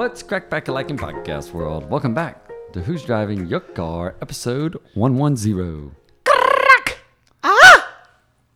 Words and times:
What's 0.00 0.22
crack 0.22 0.48
back 0.48 0.66
a 0.68 0.72
like 0.72 0.88
in 0.88 0.96
podcast 0.96 1.52
world? 1.52 1.90
Welcome 1.90 2.14
back 2.14 2.50
to 2.72 2.80
Who's 2.80 3.04
Driving 3.04 3.46
Your 3.46 3.60
Car, 3.60 4.14
episode 4.22 4.78
110. 4.94 5.94
Crack! 6.24 6.98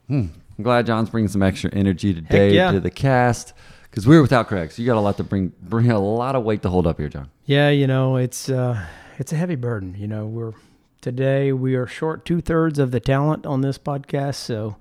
Hmm. 0.09 0.29
I'm 0.57 0.63
glad 0.63 0.87
John's 0.87 1.11
bringing 1.11 1.29
some 1.29 1.43
extra 1.43 1.71
energy 1.75 2.15
today 2.15 2.55
yeah. 2.55 2.73
to 2.73 2.81
the 2.81 2.91
cast 2.91 3.53
because 3.83 4.07
we 4.07 4.17
were 4.17 4.23
without 4.23 4.49
Craig, 4.49 4.73
so 4.73 4.81
you 4.81 4.87
got 4.87 4.97
a 4.97 5.01
lot 5.01 5.19
to 5.19 5.23
bring, 5.23 5.53
bring 5.61 5.91
a 5.91 6.01
lot 6.01 6.35
of 6.35 6.45
weight 6.45 6.63
to 6.63 6.71
hold 6.71 6.87
up 6.87 6.99
here, 6.99 7.11
John. 7.11 7.31
Yeah, 7.45 7.69
you 7.69 7.87
know, 7.87 8.17
it's 8.17 8.49
uh, 8.49 8.87
it's 9.19 9.31
a 9.31 9.37
heavy 9.37 9.57
burden. 9.57 9.97
You 9.99 10.09
know, 10.09 10.25
we're 10.25 10.55
today 11.03 11.53
we 11.53 11.75
are 11.75 11.87
short 11.87 12.25
two 12.25 12.41
thirds 12.41 12.79
of 12.79 12.91
the 12.91 13.01
talent 13.01 13.45
on 13.45 13.61
this 13.61 13.77
podcast, 13.77 14.37
so 14.37 14.77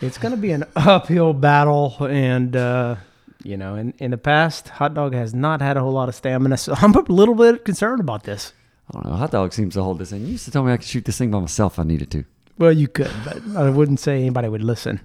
it's 0.00 0.18
going 0.18 0.34
to 0.34 0.40
be 0.40 0.50
an 0.50 0.64
uphill 0.74 1.34
battle. 1.34 1.94
And 2.00 2.56
uh, 2.56 2.96
you 3.42 3.56
know, 3.56 3.74
in 3.74 3.94
in 3.98 4.10
the 4.10 4.18
past, 4.18 4.68
Hot 4.70 4.94
Dog 4.94 5.14
has 5.14 5.34
not 5.34 5.60
had 5.60 5.76
a 5.76 5.80
whole 5.80 5.92
lot 5.92 6.08
of 6.08 6.14
stamina, 6.14 6.56
so 6.56 6.74
I'm 6.76 6.94
a 6.94 7.00
little 7.00 7.34
bit 7.34 7.64
concerned 7.64 8.00
about 8.00 8.24
this. 8.24 8.52
I 8.90 8.94
don't 8.94 9.06
know. 9.06 9.16
Hot 9.16 9.30
Dog 9.30 9.52
seems 9.52 9.74
to 9.74 9.82
hold 9.82 9.98
this 9.98 10.12
in. 10.12 10.22
You 10.22 10.32
used 10.32 10.44
to 10.46 10.50
tell 10.50 10.62
me 10.64 10.72
I 10.72 10.76
could 10.76 10.86
shoot 10.86 11.04
this 11.04 11.18
thing 11.18 11.30
by 11.30 11.40
myself 11.40 11.74
if 11.74 11.78
I 11.80 11.84
needed 11.84 12.10
to. 12.12 12.24
Well, 12.58 12.72
you 12.72 12.88
could, 12.88 13.10
but 13.24 13.40
I 13.56 13.70
wouldn't 13.70 14.00
say 14.00 14.20
anybody 14.20 14.48
would 14.48 14.62
listen. 14.62 15.00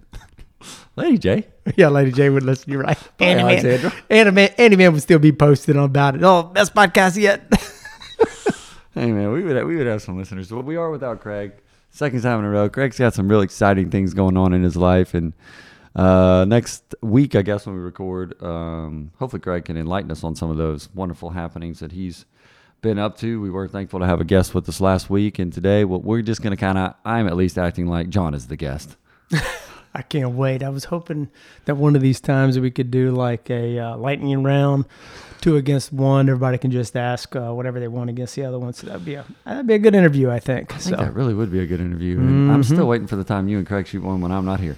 Lady 0.96 1.18
J. 1.18 1.48
yeah, 1.76 1.90
Lady 1.90 2.12
J 2.12 2.30
would 2.30 2.44
listen. 2.44 2.72
You're 2.72 2.82
right. 2.82 2.98
Bye, 3.18 3.26
Andy 3.28 3.44
Alexandra. 3.44 3.90
Man, 3.90 4.04
Andy 4.10 4.32
Man, 4.32 4.50
Andy 4.58 4.76
Man 4.76 4.94
would 4.94 5.02
still 5.02 5.20
be 5.20 5.32
posted 5.32 5.78
on 5.78 5.86
about 5.86 6.16
it. 6.16 6.24
Oh, 6.24 6.44
best 6.44 6.74
podcast 6.74 7.18
yet. 7.18 7.52
Hey 8.96 9.12
man, 9.12 9.30
we 9.34 9.44
would 9.44 9.62
we 9.66 9.76
would 9.76 9.88
have 9.88 10.02
some 10.02 10.18
listeners. 10.18 10.50
Well, 10.54 10.64
we 10.64 10.78
are 10.78 10.90
without 10.90 11.20
Craig. 11.20 11.52
Second 11.90 12.22
time 12.22 12.40
in 12.40 12.46
a 12.46 12.50
row. 12.50 12.70
Craig's 12.70 12.98
got 12.98 13.14
some 13.14 13.28
real 13.28 13.42
exciting 13.42 13.90
things 13.90 14.14
going 14.14 14.38
on 14.38 14.54
in 14.54 14.64
his 14.64 14.78
life, 14.78 15.14
and 15.14 15.34
uh, 15.96 16.46
next 16.46 16.96
week, 17.02 17.36
I 17.36 17.42
guess 17.42 17.66
when 17.66 17.76
we 17.76 17.82
record, 17.82 18.42
um, 18.44 19.12
hopefully 19.18 19.40
Craig 19.40 19.66
can 19.66 19.78
enlighten 19.78 20.12
us 20.12 20.24
on 20.24 20.36
some 20.36 20.50
of 20.50 20.58
those 20.58 20.90
wonderful 20.94 21.30
happenings 21.30 21.80
that 21.80 21.94
he's 21.94 22.26
been 22.82 23.00
up 23.00 23.18
to. 23.20 23.40
We 23.42 23.50
were 23.50 23.68
thankful 23.68 24.00
to 24.02 24.06
have 24.06 24.20
a 24.20 24.26
guest 24.26 24.54
with 24.54 24.68
us 24.68 24.82
last 24.82 25.10
week, 25.10 25.40
and 25.40 25.54
today, 25.54 25.86
well, 25.86 26.02
we're 26.02 26.22
just 26.22 26.42
going 26.42 26.52
to 26.52 26.60
kind 26.60 26.78
of. 26.78 26.96
I'm 27.06 27.28
at 27.28 27.36
least 27.36 27.58
acting 27.58 27.88
like 27.88 28.10
John 28.10 28.34
is 28.34 28.48
the 28.48 28.58
guest. 28.58 28.98
I 29.96 30.02
can't 30.02 30.32
wait. 30.32 30.62
I 30.62 30.68
was 30.68 30.84
hoping 30.86 31.30
that 31.64 31.76
one 31.76 31.96
of 31.96 32.02
these 32.02 32.20
times 32.20 32.60
we 32.60 32.70
could 32.70 32.92
do 32.92 33.12
like 33.12 33.50
a 33.50 33.80
uh, 33.80 33.98
lightning 33.98 34.44
round, 34.44 34.84
two 35.40 35.56
against 35.56 35.94
one. 35.94 36.28
Everybody 36.28 36.58
can 36.58 36.72
just 36.72 36.98
ask 36.98 37.34
uh, 37.34 37.54
whatever 37.54 37.80
they 37.80 37.88
want 37.88 38.10
against 38.10 38.36
the 38.36 38.44
other 38.44 38.60
one. 38.60 38.74
So 38.74 38.88
that'd 38.88 39.06
be 39.06 39.14
a 39.14 39.24
that'd 39.46 39.66
be 39.66 39.76
a 39.76 39.80
good 39.80 39.96
interview, 39.96 40.30
I 40.30 40.40
think. 40.40 40.74
I 40.74 40.78
think 40.78 40.98
so, 40.98 41.02
that 41.02 41.14
really 41.14 41.34
would 41.34 41.50
be 41.50 41.62
a 41.62 41.66
good 41.66 41.80
interview. 41.80 42.20
And 42.20 42.52
I'm 42.52 42.64
still 42.64 42.88
waiting 42.88 43.08
for 43.08 43.16
the 43.16 43.24
time 43.24 43.48
you 43.48 43.58
and 43.58 43.66
Craig 43.66 43.88
shoot 43.88 44.04
one 44.04 44.20
when 44.20 44.34
I'm 44.34 44.44
not 44.44 44.60
here. 44.60 44.76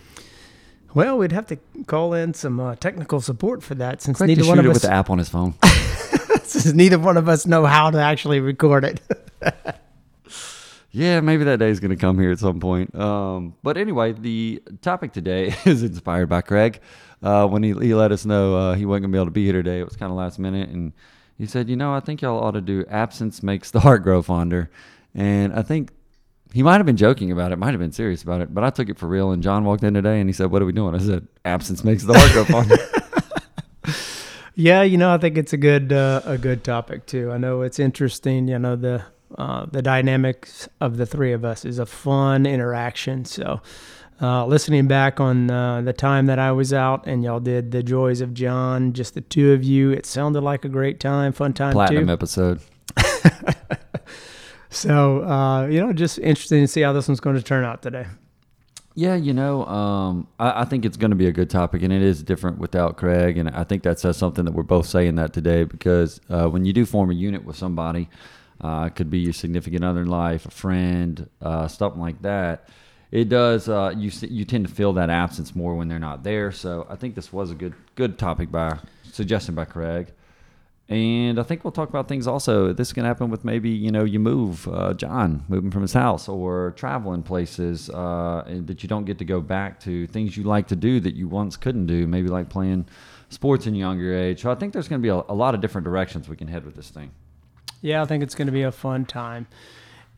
Well, 0.94 1.18
we'd 1.18 1.32
have 1.32 1.48
to 1.48 1.58
call 1.86 2.14
in 2.14 2.34
some 2.34 2.60
uh, 2.60 2.76
technical 2.76 3.22
support 3.22 3.64
for 3.64 3.76
that 3.76 4.02
since 4.02 4.18
Craig 4.18 4.30
neither 4.30 4.48
one 4.48 4.60
of 4.60 4.66
it 4.66 4.70
us 4.70 4.76
with 4.76 4.84
the 4.84 4.92
app 4.92 5.10
on 5.10 5.18
his 5.18 5.30
phone. 5.30 5.54
since 6.44 6.74
neither 6.74 7.00
one 7.00 7.18
of 7.18 7.28
us 7.28 7.46
know 7.46 7.66
how 7.66 7.90
to 7.92 8.00
actually 8.00 8.40
record 8.40 8.84
it. 8.84 9.02
Yeah, 10.98 11.20
maybe 11.20 11.44
that 11.44 11.60
day 11.60 11.70
is 11.70 11.80
going 11.80 11.92
to 11.92 11.96
come 11.96 12.18
here 12.18 12.32
at 12.32 12.40
some 12.40 12.60
point. 12.60 12.96
Um, 12.96 13.56
but 13.62 13.78
anyway, 13.78 14.14
the 14.14 14.64
topic 14.82 15.14
today 15.14 15.54
is 15.66 15.84
inspired 15.84 16.28
by 16.28 16.42
Craig. 16.42 16.80
Uh, 17.22 17.46
when 17.46 17.62
he, 17.62 17.74
he 17.74 17.94
let 17.94 18.12
us 18.12 18.26
know 18.26 18.56
uh, 18.56 18.74
he 18.74 18.84
wasn't 18.84 19.04
going 19.04 19.12
to 19.12 19.16
be 19.16 19.20
able 19.20 19.26
to 19.26 19.32
be 19.32 19.44
here 19.44 19.54
today, 19.54 19.80
it 19.80 19.84
was 19.86 19.96
kind 19.96 20.12
of 20.12 20.18
last 20.18 20.40
minute. 20.40 20.70
And 20.70 20.94
he 21.38 21.46
said, 21.46 21.70
You 21.70 21.76
know, 21.76 21.94
I 21.94 22.00
think 22.00 22.24
y'all 22.24 22.44
ought 22.44 22.52
to 22.52 22.62
do 22.62 22.84
absence 22.90 23.44
makes 23.44 23.70
the 23.70 23.82
heart 23.82 24.02
grow 24.02 24.24
fonder. 24.24 24.72
And 25.14 25.54
I 25.54 25.62
think 25.62 25.92
he 26.54 26.64
might 26.64 26.78
have 26.78 26.86
been 26.86 26.98
joking 26.98 27.32
about 27.32 27.52
it, 27.52 27.58
might 27.58 27.72
have 27.72 27.80
been 27.80 27.92
serious 27.92 28.24
about 28.24 28.42
it, 28.42 28.54
but 28.54 28.64
I 28.64 28.70
took 28.70 28.90
it 28.90 28.98
for 28.98 29.08
real. 29.08 29.32
And 29.32 29.44
John 29.44 29.64
walked 29.66 29.84
in 29.84 29.94
today 29.94 30.20
and 30.20 30.30
he 30.30 30.34
said, 30.34 30.52
What 30.52 30.62
are 30.62 30.66
we 30.66 30.72
doing? 30.72 30.96
I 30.96 31.00
said, 31.00 31.28
Absence 31.46 31.84
makes 31.84 32.04
the 32.04 32.18
heart 32.18 32.32
grow 32.32 32.46
fonder. 32.46 32.78
Yeah, 34.60 34.82
you 34.82 34.98
know, 34.98 35.14
I 35.14 35.20
think 35.20 35.38
it's 35.38 35.54
a 35.54 35.58
good 35.58 35.94
uh, 35.94 36.22
a 36.26 36.38
good 36.38 36.64
topic 36.64 37.06
too. 37.06 37.32
I 37.32 37.38
know 37.38 37.62
it's 37.62 37.78
interesting. 37.78 38.48
You 38.48 38.58
know, 38.58 38.76
the 38.76 39.04
uh, 39.38 39.68
the 39.72 39.84
dynamics 39.84 40.68
of 40.82 40.98
the 40.98 41.06
three 41.06 41.32
of 41.32 41.46
us 41.46 41.64
is 41.64 41.78
a 41.78 41.86
fun 41.86 42.48
interaction. 42.48 43.24
So, 43.26 43.62
uh, 44.20 44.48
listening 44.48 44.88
back 44.88 45.20
on 45.20 45.52
uh, 45.52 45.82
the 45.82 45.94
time 45.94 46.26
that 46.26 46.40
I 46.40 46.54
was 46.54 46.74
out 46.74 47.06
and 47.06 47.24
y'all 47.24 47.40
did 47.40 47.70
the 47.72 47.84
joys 47.84 48.20
of 48.20 48.34
John, 48.34 48.94
just 48.94 49.14
the 49.14 49.22
two 49.22 49.52
of 49.52 49.64
you, 49.64 49.92
it 49.92 50.08
sounded 50.08 50.42
like 50.42 50.66
a 50.66 50.70
great 50.70 51.00
time, 51.00 51.34
fun 51.34 51.54
time 51.54 51.74
Platinum 51.74 52.08
too. 52.08 52.14
episode. 52.14 52.60
So, 54.70 55.24
uh, 55.24 55.68
you 55.68 55.80
know, 55.80 55.94
just 55.94 56.20
interesting 56.20 56.62
to 56.62 56.68
see 56.68 56.82
how 56.82 56.94
this 56.94 57.08
one's 57.08 57.20
going 57.20 57.36
to 57.36 57.42
turn 57.42 57.64
out 57.64 57.82
today. 57.82 58.06
Yeah, 58.96 59.16
you 59.16 59.32
know, 59.32 59.64
um, 59.68 60.28
I, 60.40 60.62
I 60.62 60.66
think 60.66 60.84
it's 60.84 60.98
going 60.98 61.12
to 61.12 61.16
be 61.16 61.28
a 61.28 61.32
good 61.32 61.52
topic, 61.52 61.84
and 61.84 61.94
it 61.94 62.02
is 62.02 62.24
different 62.24 62.58
without 62.58 62.98
Craig. 62.98 63.38
And 63.38 63.48
I 63.50 63.64
think 63.64 63.84
that 63.84 64.00
says 64.00 64.18
something 64.18 64.44
that 64.46 64.54
we're 64.56 64.64
both 64.64 64.88
saying 64.88 65.16
that 65.16 65.34
today 65.34 65.66
because 65.66 66.20
uh, 66.30 66.48
when 66.48 66.66
you 66.66 66.74
do 66.74 66.84
form 66.84 67.12
a 67.12 67.14
unit 67.14 67.46
with 67.46 67.56
somebody, 67.56 68.10
uh, 68.60 68.86
it 68.88 68.96
could 68.96 69.12
be 69.12 69.20
your 69.20 69.34
significant 69.34 69.84
other 69.84 70.02
in 70.02 70.08
life, 70.08 70.48
a 70.48 70.52
friend, 70.52 71.30
uh, 71.44 71.68
something 71.68 72.02
like 72.02 72.24
that. 72.24 72.70
It 73.12 73.30
does. 73.30 73.70
Uh, 73.70 73.94
you 73.96 74.12
you 74.28 74.46
tend 74.46 74.68
to 74.68 74.74
feel 74.74 74.94
that 74.94 75.10
absence 75.12 75.56
more 75.56 75.76
when 75.76 75.88
they're 75.88 76.00
not 76.00 76.24
there. 76.24 76.52
So 76.52 76.88
I 76.90 76.96
think 76.96 77.14
this 77.14 77.32
was 77.32 77.52
a 77.52 77.56
good 77.56 77.76
good 77.96 78.18
topic 78.18 78.52
by 78.52 78.80
suggestion 79.12 79.56
by 79.56 79.66
Craig. 79.66 80.12
And 80.90 81.38
I 81.38 81.44
think 81.44 81.66
we'll 81.66 81.74
talk 81.74 81.90
about 81.90 82.08
things 82.08 82.28
also. 82.28 82.72
This 82.72 82.94
can 82.94 83.04
happen 83.04 83.30
with 83.30 83.44
maybe, 83.44 83.70
you 83.70 83.92
know, 83.92 84.06
you 84.06 84.20
move, 84.20 84.68
uh, 84.70 84.94
John 84.94 85.44
moving 85.50 85.70
from 85.70 85.82
his 85.82 85.92
house 85.92 86.30
or 86.30 86.72
traveling 86.78 87.24
places 87.24 87.90
uh, 87.90 88.44
that 88.66 88.84
you 88.84 88.88
don't 88.88 89.04
get 89.04 89.18
to 89.20 89.26
go 89.26 89.42
back 89.42 89.82
to, 89.82 90.08
things 90.08 90.38
you 90.38 90.44
like 90.44 90.68
to 90.68 90.78
do 90.78 91.02
that 91.02 91.14
you 91.14 91.28
once 91.28 91.58
couldn't 91.58 91.88
do, 91.88 92.08
maybe 92.08 92.30
like 92.30 92.48
playing 92.48 92.86
sports 93.28 93.68
in 93.68 93.76
younger 93.76 94.14
age. 94.14 94.44
So 94.44 94.50
I 94.50 94.56
think 94.56 94.72
there's 94.72 94.88
going 94.88 95.02
to 95.02 95.06
be 95.06 95.10
a, 95.10 95.22
a 95.28 95.36
lot 95.36 95.54
of 95.54 95.60
different 95.60 95.84
directions 95.84 96.30
we 96.30 96.38
can 96.38 96.48
head 96.48 96.64
with 96.64 96.76
this 96.76 96.90
thing. 96.90 97.12
Yeah, 97.82 98.02
I 98.02 98.06
think 98.06 98.24
it's 98.24 98.34
going 98.34 98.48
to 98.48 98.54
be 98.54 98.64
a 98.64 98.72
fun 98.72 99.04
time. 99.04 99.48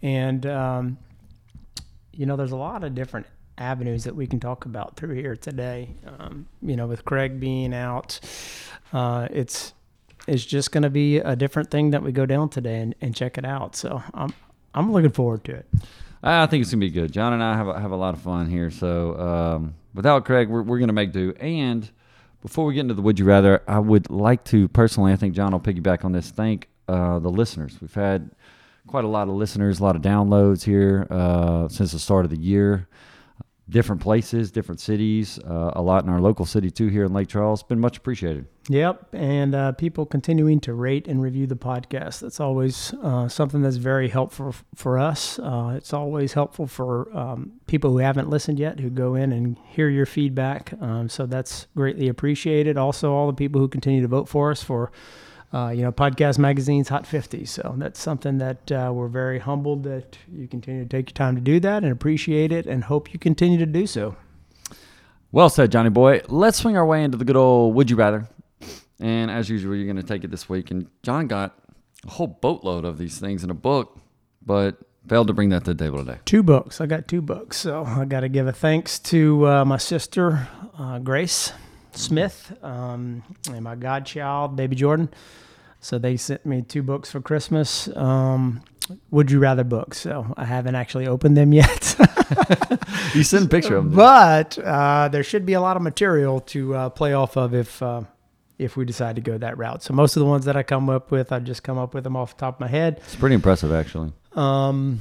And, 0.03 0.45
um, 0.45 0.97
you 2.13 2.27
know, 2.27 2.35
there's 2.35 2.51
a 2.51 2.57
lot 2.57 2.83
of 2.83 2.93
different 2.93 3.25
avenues 3.57 4.03
that 4.03 4.15
we 4.15 4.27
can 4.27 4.39
talk 4.39 4.65
about 4.65 4.95
through 4.95 5.15
here 5.15 5.35
today. 5.35 5.95
Um, 6.05 6.47
you 6.61 6.75
know, 6.75 6.85
with 6.85 7.05
Craig 7.05 7.39
being 7.39 7.73
out, 7.73 8.19
uh, 8.93 9.27
it's 9.31 9.73
it's 10.29 10.45
just 10.45 10.71
going 10.71 10.83
to 10.83 10.89
be 10.89 11.17
a 11.17 11.35
different 11.35 11.71
thing 11.71 11.91
that 11.91 12.03
we 12.03 12.11
go 12.11 12.25
down 12.25 12.49
today 12.49 12.79
and, 12.79 12.95
and 13.01 13.15
check 13.15 13.37
it 13.37 13.45
out. 13.45 13.75
So 13.75 14.01
I'm 14.13 14.33
I'm 14.73 14.91
looking 14.91 15.11
forward 15.11 15.43
to 15.45 15.53
it. 15.53 15.67
I 16.21 16.45
think 16.47 16.61
it's 16.61 16.71
gonna 16.71 16.81
be 16.81 16.89
good. 16.89 17.11
John 17.11 17.33
and 17.33 17.41
I 17.41 17.55
have 17.55 17.67
a, 17.67 17.79
have 17.79 17.91
a 17.91 17.95
lot 17.95 18.13
of 18.13 18.21
fun 18.21 18.49
here. 18.49 18.69
So 18.69 19.17
um, 19.19 19.75
without 19.93 20.25
Craig, 20.25 20.49
we're, 20.49 20.61
we're 20.61 20.79
gonna 20.79 20.93
make 20.93 21.11
do. 21.11 21.33
And 21.39 21.89
before 22.41 22.65
we 22.65 22.73
get 22.73 22.81
into 22.81 22.93
the 22.93 23.01
would 23.01 23.19
you 23.19 23.25
rather, 23.25 23.63
I 23.67 23.79
would 23.79 24.09
like 24.09 24.43
to 24.45 24.67
personally, 24.67 25.13
I 25.13 25.15
think 25.15 25.33
John 25.33 25.51
will 25.51 25.59
piggyback 25.59 26.03
on 26.03 26.11
this. 26.11 26.29
Thank 26.29 26.67
uh, 26.87 27.19
the 27.19 27.29
listeners. 27.29 27.77
We've 27.81 27.93
had 27.93 28.31
quite 28.87 29.05
a 29.05 29.07
lot 29.07 29.27
of 29.27 29.35
listeners, 29.35 29.79
a 29.79 29.83
lot 29.83 29.95
of 29.95 30.01
downloads 30.01 30.63
here 30.63 31.07
uh, 31.09 31.69
since 31.69 31.91
the 31.93 31.99
start 31.99 32.25
of 32.25 32.31
the 32.31 32.39
year. 32.39 32.87
Different 33.69 34.01
places, 34.01 34.51
different 34.51 34.81
cities, 34.81 35.37
uh, 35.39 35.71
a 35.75 35.81
lot 35.81 36.03
in 36.03 36.09
our 36.09 36.19
local 36.19 36.45
city 36.45 36.71
too 36.71 36.87
here 36.87 37.05
in 37.05 37.13
Lake 37.13 37.27
Charles. 37.27 37.61
Been 37.61 37.79
much 37.79 37.97
appreciated. 37.97 38.47
Yep, 38.67 39.13
and 39.13 39.53
uh, 39.53 39.71
people 39.73 40.05
continuing 40.05 40.59
to 40.61 40.73
rate 40.73 41.07
and 41.07 41.21
review 41.21 41.45
the 41.45 41.55
podcast. 41.55 42.21
That's 42.21 42.39
always 42.39 42.93
uh, 43.03 43.27
something 43.27 43.61
that's 43.61 43.77
very 43.77 44.09
helpful 44.09 44.55
for 44.75 44.97
us. 44.97 45.39
Uh, 45.39 45.73
it's 45.75 45.93
always 45.93 46.33
helpful 46.33 46.67
for 46.67 47.15
um, 47.15 47.53
people 47.67 47.91
who 47.91 47.97
haven't 47.99 48.29
listened 48.29 48.59
yet, 48.59 48.79
who 48.79 48.89
go 48.89 49.15
in 49.15 49.31
and 49.31 49.57
hear 49.67 49.89
your 49.89 50.05
feedback. 50.05 50.73
Um, 50.81 51.07
so 51.07 51.25
that's 51.25 51.67
greatly 51.75 52.07
appreciated. 52.07 52.77
Also, 52.77 53.11
all 53.11 53.27
the 53.27 53.33
people 53.33 53.61
who 53.61 53.67
continue 53.67 54.01
to 54.01 54.07
vote 54.07 54.27
for 54.27 54.51
us 54.51 54.63
for 54.63 54.91
uh, 55.53 55.69
you 55.69 55.81
know, 55.81 55.91
podcast 55.91 56.37
magazines, 56.37 56.89
Hot 56.89 57.07
50. 57.07 57.45
So 57.45 57.73
that's 57.77 57.99
something 57.99 58.37
that 58.37 58.71
uh, 58.71 58.91
we're 58.93 59.07
very 59.07 59.39
humbled 59.39 59.83
that 59.83 60.17
you 60.31 60.47
continue 60.47 60.83
to 60.83 60.89
take 60.89 61.09
your 61.09 61.15
time 61.15 61.35
to 61.35 61.41
do 61.41 61.59
that 61.61 61.83
and 61.83 61.91
appreciate 61.91 62.51
it 62.51 62.67
and 62.67 62.83
hope 62.83 63.13
you 63.13 63.19
continue 63.19 63.57
to 63.57 63.65
do 63.65 63.87
so. 63.87 64.15
Well 65.31 65.49
said, 65.49 65.71
Johnny 65.71 65.89
boy. 65.89 66.21
Let's 66.27 66.59
swing 66.59 66.77
our 66.77 66.85
way 66.85 67.03
into 67.03 67.17
the 67.17 67.25
good 67.25 67.35
old 67.35 67.75
would 67.75 67.89
you 67.89 67.95
rather. 67.95 68.27
And 68.99 69.31
as 69.31 69.49
usual, 69.49 69.75
you're 69.75 69.85
going 69.85 69.97
to 69.97 70.03
take 70.03 70.23
it 70.23 70.31
this 70.31 70.49
week. 70.49 70.71
And 70.71 70.87
John 71.03 71.27
got 71.27 71.57
a 72.05 72.11
whole 72.11 72.27
boatload 72.27 72.85
of 72.85 72.97
these 72.97 73.19
things 73.19 73.43
in 73.43 73.49
a 73.49 73.55
book, 73.55 73.99
but 74.45 74.77
failed 75.07 75.27
to 75.27 75.33
bring 75.33 75.49
that 75.49 75.65
to 75.65 75.73
the 75.73 75.83
table 75.83 76.03
today. 76.03 76.19
Two 76.25 76.43
books. 76.43 76.81
I 76.81 76.85
got 76.85 77.07
two 77.07 77.21
books. 77.21 77.57
So 77.57 77.85
I 77.85 78.05
got 78.05 78.19
to 78.21 78.29
give 78.29 78.47
a 78.47 78.51
thanks 78.51 78.99
to 78.99 79.47
uh, 79.47 79.65
my 79.65 79.77
sister, 79.77 80.47
uh, 80.77 80.99
Grace 80.99 81.53
Smith, 81.99 82.53
um, 82.63 83.23
and 83.51 83.63
my 83.63 83.75
godchild, 83.75 84.55
baby 84.55 84.75
Jordan. 84.75 85.09
So 85.81 85.97
they 85.97 86.17
sent 86.17 86.45
me 86.45 86.61
two 86.61 86.83
books 86.83 87.09
for 87.11 87.21
Christmas. 87.21 87.87
Um, 87.95 88.61
would 89.11 89.29
you 89.31 89.39
rather 89.39 89.63
books? 89.63 89.99
So 89.99 90.33
I 90.35 90.45
haven't 90.45 90.75
actually 90.75 91.07
opened 91.07 91.37
them 91.37 91.53
yet. 91.53 91.95
You 93.15 93.23
sent 93.23 93.45
a 93.45 93.49
picture 93.49 93.75
of 93.75 93.85
them. 93.85 93.95
but 93.95 94.57
uh, 94.59 95.07
there 95.07 95.23
should 95.23 95.45
be 95.45 95.53
a 95.53 95.61
lot 95.61 95.75
of 95.77 95.81
material 95.81 96.41
to 96.41 96.75
uh, 96.75 96.89
play 96.89 97.13
off 97.13 97.37
of 97.37 97.55
if 97.55 97.81
uh, 97.81 98.01
if 98.59 98.77
we 98.77 98.85
decide 98.85 99.15
to 99.15 99.21
go 99.21 99.35
that 99.37 99.57
route. 99.57 99.81
So 99.81 99.93
most 99.95 100.15
of 100.15 100.19
the 100.19 100.27
ones 100.27 100.45
that 100.45 100.55
I 100.55 100.61
come 100.61 100.89
up 100.89 101.09
with, 101.09 101.31
I 101.31 101.39
just 101.39 101.63
come 101.63 101.79
up 101.79 101.95
with 101.95 102.03
them 102.03 102.15
off 102.15 102.35
the 102.35 102.41
top 102.41 102.55
of 102.55 102.59
my 102.59 102.67
head. 102.67 102.97
It's 102.97 103.15
pretty 103.15 103.33
impressive, 103.33 103.71
actually. 103.71 104.11
Um, 104.33 104.99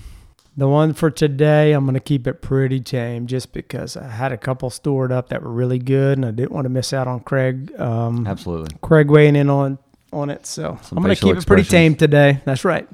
the 0.59 0.67
one 0.69 0.93
for 0.93 1.09
today, 1.09 1.73
I'm 1.73 1.85
going 1.85 1.95
to 1.95 2.01
keep 2.01 2.27
it 2.27 2.43
pretty 2.43 2.81
tame 2.81 3.29
just 3.29 3.53
because 3.53 3.97
I 3.97 4.09
had 4.09 4.33
a 4.33 4.37
couple 4.37 4.71
stored 4.71 5.13
up 5.13 5.29
that 5.29 5.41
were 5.41 5.53
really 5.53 5.79
good 5.79 6.19
and 6.19 6.27
I 6.27 6.33
didn't 6.33 6.51
want 6.51 6.65
to 6.65 6.69
miss 6.69 6.93
out 6.93 7.07
on 7.07 7.21
Craig. 7.21 7.73
Um, 7.81 8.27
Absolutely. 8.27 8.77
Craig 8.83 9.09
weighing 9.09 9.37
in 9.37 9.49
on 9.49 9.79
on 10.13 10.31
it. 10.31 10.47
So 10.47 10.77
Some 10.83 10.99
I'm 10.99 11.05
going 11.05 11.15
to 11.15 11.23
keep 11.23 11.37
it 11.37 11.47
pretty 11.47 11.63
tame 11.63 11.95
today. 11.95 12.41
That's 12.45 12.65
right. 12.65 12.89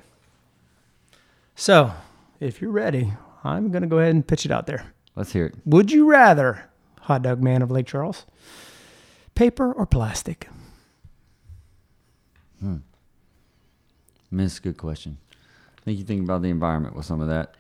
So 1.55 1.91
if 2.39 2.61
you're 2.61 2.71
ready, 2.71 3.15
I'm 3.43 3.71
going 3.71 3.81
to 3.81 3.89
go 3.89 3.99
ahead 3.99 4.15
and 4.15 4.27
pitch 4.27 4.45
it 4.45 4.51
out 4.51 4.67
there. 4.67 4.85
Let's 5.17 5.33
hear 5.33 5.47
it. 5.47 5.55
Would 5.65 5.91
you 5.91 6.07
rather, 6.07 6.69
hot 7.01 7.23
dog 7.23 7.43
man 7.43 7.63
of 7.63 7.71
Lake 7.71 7.87
Charles, 7.87 8.27
paper 9.35 9.73
or 9.73 9.87
plastic? 9.87 10.49
Hmm. 12.61 12.79
Miss, 14.31 14.59
good 14.59 14.77
question. 14.77 15.17
I 15.87 15.91
you 15.91 16.05
think 16.05 16.25
about 16.25 16.43
the 16.43 16.49
environment 16.49 16.97
with 16.97 17.05
some 17.05 17.21
of 17.21 17.29
that. 17.29 17.57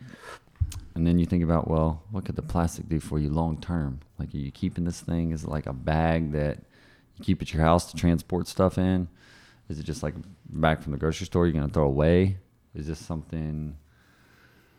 And 0.94 1.06
then 1.06 1.18
you 1.18 1.26
think 1.26 1.42
about, 1.42 1.68
well, 1.68 2.02
what 2.10 2.24
could 2.24 2.36
the 2.36 2.42
plastic 2.42 2.88
do 2.88 3.00
for 3.00 3.18
you 3.18 3.28
long 3.28 3.60
term? 3.60 4.00
Like, 4.18 4.32
are 4.32 4.38
you 4.38 4.52
keeping 4.52 4.84
this 4.84 5.00
thing? 5.00 5.32
Is 5.32 5.44
it 5.44 5.50
like 5.50 5.66
a 5.66 5.72
bag 5.72 6.32
that 6.32 6.58
you 7.16 7.24
keep 7.24 7.42
at 7.42 7.52
your 7.52 7.62
house 7.62 7.90
to 7.90 7.96
transport 7.96 8.46
stuff 8.46 8.78
in? 8.78 9.08
Is 9.68 9.78
it 9.78 9.84
just 9.84 10.02
like 10.02 10.14
back 10.48 10.82
from 10.82 10.92
the 10.92 10.98
grocery 10.98 11.26
store 11.26 11.46
you're 11.46 11.52
going 11.52 11.66
to 11.66 11.72
throw 11.72 11.86
away? 11.86 12.38
Is 12.74 12.86
this 12.86 12.98
something 12.98 13.76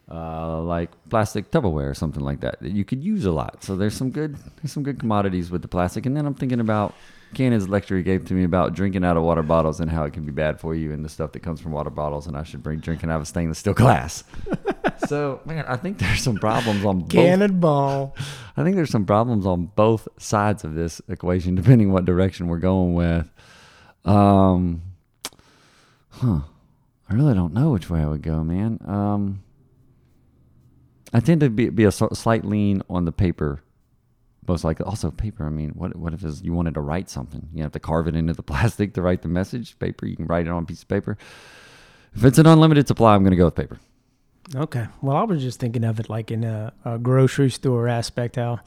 uh, 0.09 0.61
like 0.61 0.91
plastic 1.09 1.51
Tupperware 1.51 1.89
or 1.89 1.93
something 1.93 2.23
like 2.23 2.41
that 2.41 2.59
that 2.61 2.71
you 2.71 2.85
could 2.85 3.03
use 3.03 3.25
a 3.25 3.31
lot? 3.31 3.63
So 3.63 3.75
there's 3.75 3.95
some 3.95 4.11
good 4.11 4.37
there's 4.57 4.71
some 4.71 4.83
good 4.83 4.99
commodities 4.99 5.51
with 5.51 5.61
the 5.61 5.67
plastic. 5.67 6.05
And 6.05 6.15
then 6.15 6.25
I'm 6.25 6.35
thinking 6.35 6.59
about 6.59 6.93
Cannon's 7.33 7.67
lecture 7.67 7.97
he 7.97 8.03
gave 8.03 8.25
to 8.25 8.33
me 8.33 8.43
about 8.43 8.73
drinking 8.73 9.03
out 9.03 9.17
of 9.17 9.23
water 9.23 9.43
bottles 9.43 9.79
and 9.79 9.91
how 9.91 10.05
it 10.05 10.13
can 10.13 10.25
be 10.25 10.31
bad 10.31 10.59
for 10.59 10.73
you 10.73 10.93
and 10.93 11.03
the 11.03 11.09
stuff 11.09 11.33
that 11.33 11.41
comes 11.41 11.59
from 11.59 11.71
water 11.71 11.89
bottles, 11.89 12.27
and 12.27 12.37
I 12.37 12.43
should 12.43 12.63
bring 12.63 12.79
drinking 12.79 13.09
out 13.09 13.17
of 13.17 13.21
a 13.23 13.25
stainless 13.25 13.59
steel 13.59 13.73
glass. 13.73 14.23
so 15.07 15.41
man, 15.45 15.65
I 15.67 15.75
think 15.75 15.99
there's 15.99 16.21
some 16.21 16.37
problems 16.37 16.85
on 16.85 17.01
both. 17.01 17.09
Cannonball. 17.09 18.15
I 18.57 18.63
think 18.63 18.75
there's 18.75 18.89
some 18.89 19.05
problems 19.05 19.45
on 19.45 19.65
both 19.75 20.07
sides 20.17 20.63
of 20.63 20.75
this 20.75 21.01
equation, 21.09 21.55
depending 21.55 21.91
what 21.91 22.05
direction 22.05 22.47
we're 22.47 22.59
going 22.59 22.93
with. 22.93 23.29
Um, 24.05 24.81
huh. 26.09 26.39
I 27.07 27.13
really 27.13 27.33
don't 27.33 27.53
know 27.53 27.71
which 27.71 27.89
way 27.89 28.01
I 28.01 28.07
would 28.07 28.23
go, 28.23 28.43
man. 28.43 28.79
Um, 28.85 29.43
I 31.13 31.19
tend 31.19 31.41
to 31.41 31.49
be, 31.49 31.69
be 31.69 31.83
a 31.85 31.91
slight 31.91 32.45
lean 32.45 32.81
on 32.89 33.05
the 33.05 33.11
paper, 33.11 33.61
most 34.47 34.63
likely. 34.63 34.85
Also, 34.85 35.11
paper. 35.11 35.45
I 35.45 35.49
mean, 35.49 35.71
what 35.71 35.95
what 35.95 36.13
if 36.13 36.23
you 36.43 36.53
wanted 36.53 36.73
to 36.73 36.81
write 36.81 37.09
something? 37.09 37.49
You 37.53 37.63
have 37.63 37.71
to 37.73 37.79
carve 37.79 38.07
it 38.07 38.15
into 38.15 38.33
the 38.33 38.43
plastic 38.51 38.93
to 38.93 39.01
write 39.01 39.21
the 39.21 39.27
message. 39.27 39.77
Paper, 39.79 40.05
you 40.05 40.15
can 40.15 40.27
write 40.27 40.47
it 40.47 40.51
on 40.51 40.63
a 40.63 40.65
piece 40.65 40.81
of 40.81 40.87
paper. 40.87 41.17
If 42.15 42.23
it's 42.23 42.37
an 42.37 42.47
unlimited 42.47 42.87
supply, 42.87 43.13
I'm 43.13 43.23
going 43.23 43.31
to 43.31 43.37
go 43.37 43.45
with 43.45 43.55
paper. 43.55 43.79
Okay. 44.53 44.85
Well, 45.01 45.15
I 45.17 45.23
was 45.23 45.41
just 45.41 45.59
thinking 45.59 45.83
of 45.83 45.99
it 45.99 46.09
like 46.09 46.29
in 46.29 46.43
a, 46.43 46.71
a 46.83 46.99
grocery 46.99 47.49
store 47.49 47.87
aspect, 47.87 48.35
how, 48.35 48.59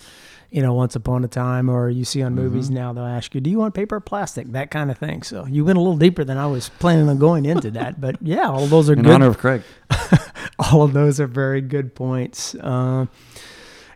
you 0.51 0.61
know, 0.61 0.75
once 0.75 0.97
upon 0.97 1.25
a 1.25 1.29
time, 1.29 1.69
or 1.69 1.89
you 1.89 2.05
see 2.05 2.21
on 2.23 2.35
movies 2.35 2.69
now, 2.69 2.93
they'll 2.93 3.05
ask 3.05 3.33
you, 3.35 3.41
do 3.41 3.49
you 3.49 3.59
want 3.59 3.75
paper 3.75 3.97
or 3.97 4.01
plastic? 4.01 4.49
That 4.53 4.71
kind 4.73 4.91
of 4.91 4.99
thing. 4.99 5.23
So 5.23 5.47
you 5.47 5.65
went 5.65 5.79
a 5.79 5.81
little 5.81 5.97
deeper 5.97 6.25
than 6.25 6.37
I 6.37 6.47
was 6.47 6.69
planning 6.81 7.09
on 7.09 7.19
going 7.19 7.45
into 7.47 7.71
that. 7.73 8.01
But 8.01 8.17
yeah, 8.21 8.49
all 8.49 8.67
those 8.67 8.91
are 8.91 8.95
In 8.95 9.03
good. 9.03 9.13
honor 9.15 9.29
of 9.29 9.39
Craig. 9.39 9.63
all 10.59 10.83
of 10.83 10.95
those 10.95 11.21
are 11.21 11.29
very 11.29 11.61
good 11.61 11.95
points. 11.95 12.57
Um, 12.61 13.09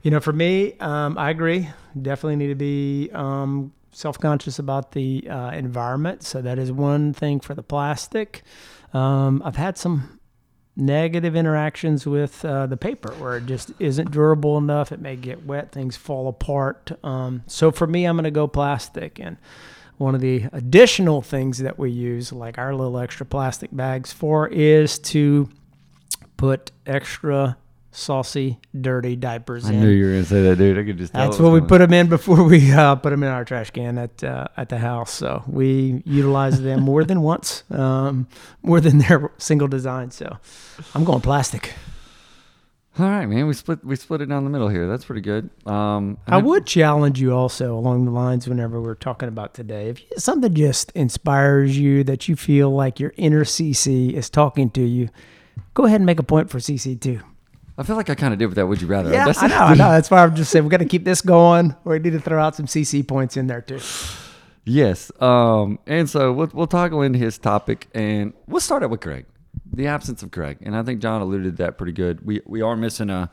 you 0.03 0.11
know, 0.11 0.21
for 0.21 0.33
me, 0.33 0.75
um, 0.79 1.19
I 1.19 1.31
agree. 1.31 1.69
Definitely 2.01 2.37
need 2.37 2.49
to 2.49 2.55
be 2.55 3.11
um, 3.13 3.73
self 3.91 4.19
conscious 4.21 4.59
about 4.59 4.93
the 4.93 5.29
uh, 5.29 5.51
environment. 5.51 6.23
So 6.23 6.43
that 6.43 6.59
is 6.59 6.71
one 6.71 7.13
thing 7.13 7.41
for 7.41 7.55
the 7.55 7.63
plastic. 7.63 8.43
Um, 8.95 9.43
I've 9.45 9.57
had 9.57 9.77
some 9.79 10.21
negative 10.75 11.37
interactions 11.37 12.07
with 12.07 12.45
uh, 12.45 12.67
the 12.67 12.77
paper 12.77 13.13
where 13.15 13.37
it 13.37 13.47
just 13.47 13.73
isn't 13.79 14.11
durable 14.11 14.57
enough. 14.57 14.91
It 14.93 15.01
may 15.01 15.17
get 15.17 15.45
wet, 15.45 15.71
things 15.73 15.97
fall 15.97 16.29
apart. 16.29 16.93
Um, 17.05 17.43
so 17.47 17.71
for 17.71 17.87
me, 17.87 18.05
I'm 18.05 18.17
going 18.17 18.25
to 18.25 18.31
go 18.31 18.47
plastic. 18.47 19.21
And 19.21 19.37
one 19.99 20.15
of 20.15 20.21
the 20.21 20.47
additional 20.53 21.23
things 21.23 21.59
that 21.59 21.79
we 21.79 21.91
use, 21.91 22.33
like 22.33 22.59
our 22.59 22.75
little 22.75 22.99
extra 22.99 23.27
plastic 23.27 23.71
bags 23.75 24.13
for, 24.13 24.49
is 24.49 24.99
to 24.99 25.49
put 26.37 26.73
extra 26.87 27.57
saucy, 27.93 28.59
dirty 28.79 29.15
diapers 29.15 29.67
I 29.67 29.75
in. 29.75 29.81
knew 29.81 29.89
you 29.89 30.07
were 30.07 30.11
going 30.13 30.23
to 30.25 30.29
say 30.29 30.43
that, 30.43 30.57
dude. 30.57 30.79
I 30.79 30.85
could 30.85 30.99
just 30.99 31.13
tell. 31.13 31.25
That's 31.29 31.39
what 31.39 31.53
we 31.53 31.61
put 31.61 31.79
them 31.79 31.93
in 31.93 32.09
before 32.09 32.43
we 32.43 32.73
uh, 32.73 32.97
put 32.97 33.11
them 33.11 33.23
in 33.23 33.29
our 33.29 33.45
trash 33.45 33.71
can 33.71 33.99
at 33.99 34.25
uh, 34.25 34.49
at 34.57 34.69
the 34.69 34.79
house. 34.79 35.13
So 35.13 35.45
we 35.47 36.03
utilize 36.05 36.61
them 36.61 36.83
more 36.83 37.05
than 37.05 37.21
once, 37.21 37.63
um, 37.71 38.27
more 38.63 38.81
than 38.81 38.99
their 38.99 39.31
single 39.39 39.69
design. 39.69 40.11
So 40.11 40.39
I'm 40.95 41.05
going 41.05 41.21
plastic. 41.21 41.75
All 42.99 43.07
right, 43.09 43.25
man. 43.25 43.47
We 43.47 43.55
split 43.55 43.83
we 43.85 43.97
split 43.97 44.21
it 44.21 44.29
down 44.29 44.45
the 44.45 44.51
middle 44.51 44.69
here. 44.69 44.87
That's 44.87 45.05
pretty 45.05 45.23
good. 45.23 45.49
Um, 45.67 46.19
I 46.27 46.37
would 46.37 46.67
challenge 46.67 47.21
you 47.21 47.33
also 47.33 47.75
along 47.75 48.05
the 48.05 48.11
lines 48.11 48.47
whenever 48.47 48.83
we're 48.83 48.97
talking 48.97 49.29
about 49.29 49.55
today. 49.55 49.89
If 49.89 50.03
something 50.19 50.53
just 50.53 50.93
inspires 50.93 51.79
you 51.79 52.05
that 52.05 52.29
you 52.29 52.37
feel 52.37 52.71
like 52.71 53.01
your 53.01 53.15
inner 53.17 53.45
CC 53.45 54.13
is 54.13 54.29
talking 54.29 54.69
to 54.71 54.83
you, 54.83 55.09
go 55.73 55.87
ahead 55.87 56.01
and 56.01 56.07
make 56.07 56.19
a 56.19 56.23
point 56.23 56.51
for 56.51 56.59
CC 56.59 57.01
too. 57.01 57.21
I 57.83 57.85
feel 57.85 57.97
like 57.97 58.11
I 58.11 58.15
kind 58.15 58.33
of 58.33 58.39
did 58.39 58.47
with 58.47 58.55
that. 58.55 58.67
Would 58.69 58.81
you 58.81 58.87
rather? 58.87 59.13
Yeah, 59.13 59.25
That's 59.25 59.43
I 59.43 59.49
know, 59.49 59.57
I 59.57 59.75
know. 59.75 59.91
That's 59.91 60.09
why 60.09 60.23
I'm 60.23 60.37
just 60.37 60.53
saying 60.53 60.65
we 60.65 60.71
got 60.71 60.77
to 60.77 60.85
keep 60.85 61.03
this 61.03 61.21
going. 61.21 61.75
We 61.83 61.99
need 61.99 62.13
to 62.13 62.21
throw 62.21 62.41
out 62.41 62.55
some 62.55 62.67
CC 62.67 63.07
points 63.07 63.37
in 63.37 63.49
there 63.49 63.61
too. 63.61 63.81
Yes. 64.65 65.11
Um, 65.21 65.81
and 65.89 66.09
so 66.09 66.33
we'll, 66.33 66.49
we'll 66.55 66.69
toggle 66.69 67.03
into 67.03 67.19
his 67.19 67.39
topic, 67.39 67.89
and 67.93 68.35
we'll 68.47 68.61
start 68.61 68.85
out 68.85 68.91
with 68.91 69.01
Craig, 69.01 69.27
the 69.73 69.89
absence 69.89 70.23
of 70.23 70.31
Craig, 70.31 70.59
and 70.63 70.77
I 70.77 70.85
think 70.85 71.01
John 71.01 71.23
alluded 71.23 71.57
to 71.57 71.65
that 71.65 71.77
pretty 71.77 71.93
good. 71.93 72.25
We 72.25 72.41
we 72.47 72.63
are 72.63 72.77
missing 72.77 73.11
a 73.11 73.29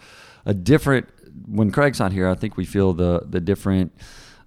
a 0.48 0.56
different 0.56 1.08
when 1.46 1.70
Craig's 1.70 2.00
not 2.00 2.12
here. 2.12 2.28
I 2.28 2.34
think 2.34 2.58
we 2.58 2.66
feel 2.66 2.94
the 2.94 3.22
the 3.30 3.40
different 3.40 3.92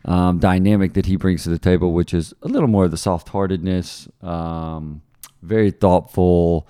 um, 0.05 0.41
dynamic 0.41 0.95
that 0.95 1.07
he 1.07 1.15
brings 1.15 1.45
to 1.45 1.51
the 1.51 1.61
table, 1.61 1.93
which 1.93 2.13
is 2.13 2.35
a 2.43 2.49
little 2.49 2.69
more 2.69 2.87
of 2.87 2.91
the 2.91 2.97
soft 2.97 3.29
heartedness, 3.29 4.09
um, 4.21 5.03
very 5.43 5.71
thoughtful, 5.71 6.67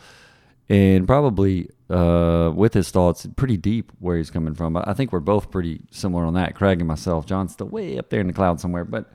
and 0.68 1.06
probably 1.06 1.68
uh, 1.90 2.52
with 2.54 2.74
his 2.74 2.90
thoughts 2.90 3.26
pretty 3.36 3.56
deep 3.56 3.92
where 3.98 4.16
he's 4.16 4.30
coming 4.30 4.54
from. 4.54 4.76
I 4.76 4.94
think 4.94 5.12
we're 5.12 5.20
both 5.20 5.50
pretty 5.50 5.82
similar 5.90 6.24
on 6.24 6.34
that. 6.34 6.54
Craig 6.54 6.80
and 6.80 6.88
myself. 6.88 7.26
John's 7.26 7.52
still 7.52 7.68
way 7.68 7.98
up 7.98 8.10
there 8.10 8.20
in 8.20 8.26
the 8.26 8.32
cloud 8.32 8.60
somewhere, 8.60 8.84
but 8.84 9.12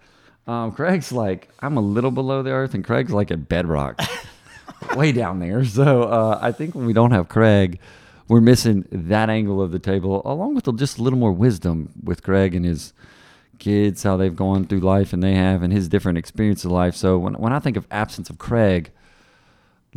um, 0.48 0.72
Craig's 0.72 1.12
like 1.12 1.50
I'm 1.60 1.78
a 1.78 1.82
little 1.82 2.12
below 2.12 2.44
the 2.44 2.52
earth, 2.52 2.74
and 2.74 2.84
Craig's 2.84 3.12
like 3.12 3.32
at 3.32 3.50
bedrock, 3.50 4.00
way 4.96 5.12
down 5.12 5.40
there. 5.40 5.66
So 5.66 6.04
uh, 6.04 6.40
I 6.42 6.52
think 6.52 6.76
when 6.76 6.86
we 6.86 6.94
don't 6.94 7.12
have 7.12 7.28
Craig, 7.28 7.80
we're 8.28 8.42
missing 8.42 8.86
that 8.92 9.30
angle 9.30 9.62
of 9.62 9.72
the 9.72 9.80
table, 9.80 10.22
along 10.26 10.56
with 10.56 10.78
just 10.78 11.00
a 11.00 11.04
little 11.04 11.20
more 11.20 11.34
wisdom 11.34 11.92
with 12.04 12.24
Craig 12.24 12.56
and 12.56 12.66
his 12.66 12.94
kids, 13.60 14.04
how 14.04 14.18
they've 14.18 14.36
gone 14.36 14.66
through 14.66 14.82
life, 14.82 15.14
and 15.14 15.24
they 15.24 15.34
have, 15.34 15.64
and 15.64 15.74
his 15.74 15.90
different 15.90 16.18
experience 16.18 16.64
of 16.64 16.72
life. 16.72 16.96
So 16.96 17.18
when 17.18 17.34
when 17.34 17.54
I 17.54 17.60
think 17.60 17.76
of 17.76 17.88
absence 17.92 18.30
of 18.30 18.38
Craig, 18.38 18.92